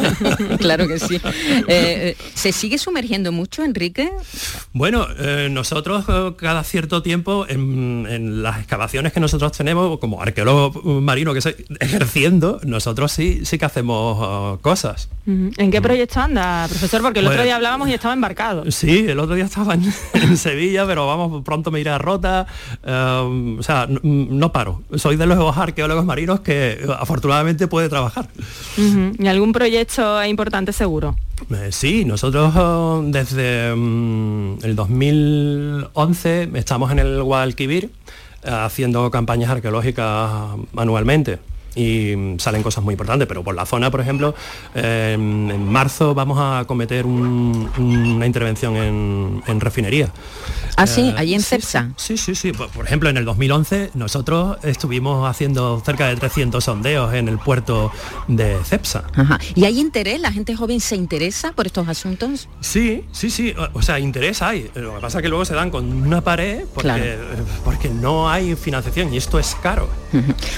[0.60, 1.16] claro que sí.
[1.16, 4.12] Eh, eh, ¿Se sigue sumergiendo mucho, Enrique?
[4.74, 6.06] Bueno, eh, nosotros
[6.38, 12.60] cada cierto tiempo, en, las excavaciones que nosotros tenemos, como arqueólogo marino que estoy ejerciendo,
[12.64, 15.10] nosotros sí, sí que hacemos cosas.
[15.26, 17.02] ¿En qué proyecto anda, profesor?
[17.02, 18.70] Porque el otro pues día hablábamos y estaba embarcado.
[18.72, 19.84] Sí, el otro día estaba en,
[20.14, 22.48] en Sevilla, pero vamos, pronto me iré a Rota.
[22.84, 24.82] Eh, o sea, no, paro.
[24.96, 28.28] Soy de los arqueólogos marinos que eh, afortunadamente puede trabajar.
[28.78, 31.16] ¿Y algún proyecto importante seguro?
[31.50, 32.54] Eh, sí, nosotros
[33.12, 37.92] desde mm, el 2011 estamos en el Guadalquivir
[38.44, 40.32] haciendo campañas arqueológicas
[40.76, 41.40] anualmente
[41.76, 44.36] y salen cosas muy importantes, pero por la zona, por ejemplo,
[44.74, 50.12] en marzo vamos a cometer una intervención en, refinería.
[50.76, 51.92] Ah, sí, eh, allí en CEPSA.
[51.98, 57.14] Sí, sí, sí, Por, ejemplo, en el 2011 nosotros estuvimos haciendo cerca de 300 sondeos
[57.14, 57.92] en el puerto
[58.28, 59.04] de CEPSA.
[59.54, 60.20] ¿Y hay interés?
[60.20, 62.48] ¿La gente joven se interesa por estos asuntos?
[62.62, 64.72] Sí, sí, sí, o sea, interés hay.
[64.76, 67.18] Lo que pasa es que luego se dan con una pared porque,
[67.64, 69.90] porque no hay financiación y esto es caro.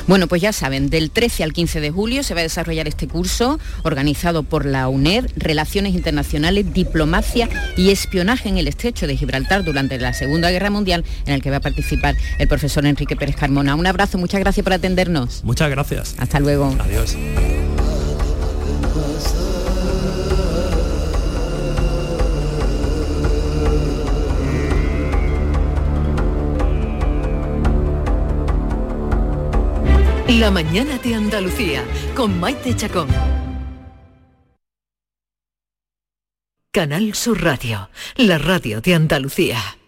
[0.07, 3.08] Bueno, pues ya saben, del 13 al 15 de julio se va a desarrollar este
[3.08, 9.64] curso organizado por la UNED, Relaciones Internacionales, Diplomacia y Espionaje en el Estrecho de Gibraltar
[9.64, 13.36] durante la Segunda Guerra Mundial, en el que va a participar el profesor Enrique Pérez
[13.36, 13.76] Carmona.
[13.76, 15.43] Un abrazo, muchas gracias por atendernos.
[15.43, 16.16] Muchas gracias.
[16.18, 16.76] Hasta luego.
[16.80, 17.16] Adiós.
[30.40, 31.84] La mañana de Andalucía
[32.16, 33.08] con Maite Chacón.
[36.72, 39.60] Canal Sur Radio, la radio de Andalucía.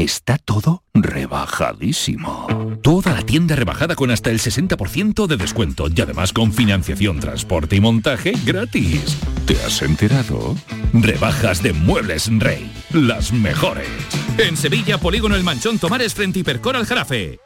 [0.00, 2.46] Está todo rebajadísimo.
[2.82, 7.76] Toda la tienda rebajada con hasta el 60% de descuento y además con financiación, transporte
[7.76, 9.18] y montaje gratis.
[9.44, 10.56] ¿Te has enterado?
[10.94, 12.72] Rebajas de Muebles Rey.
[12.94, 13.90] Las mejores.
[14.38, 17.38] En Sevilla, Polígono El Manchón Tomares frente Hipercor al Jarafe.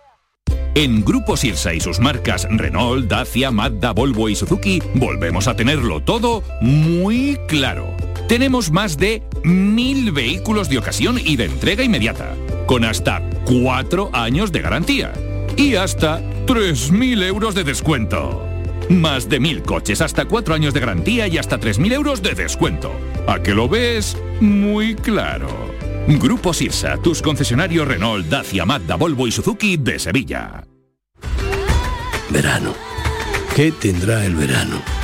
[0.76, 6.04] En Grupo Sirsa y sus marcas Renault, Dacia, Mazda, Volvo y Suzuki volvemos a tenerlo
[6.04, 7.96] todo muy claro.
[8.28, 12.34] Tenemos más de mil vehículos de ocasión y de entrega inmediata,
[12.66, 15.12] con hasta cuatro años de garantía
[15.56, 18.46] y hasta 3.000 euros de descuento.
[18.88, 22.92] Más de mil coches, hasta cuatro años de garantía y hasta 3.000 euros de descuento.
[23.26, 24.16] ¿A que lo ves?
[24.40, 25.48] Muy claro.
[26.06, 30.64] Grupo Sirsa, tus concesionarios Renault, Dacia, Mazda, Volvo y Suzuki de Sevilla.
[32.30, 32.74] Verano.
[33.54, 35.03] ¿Qué tendrá el verano?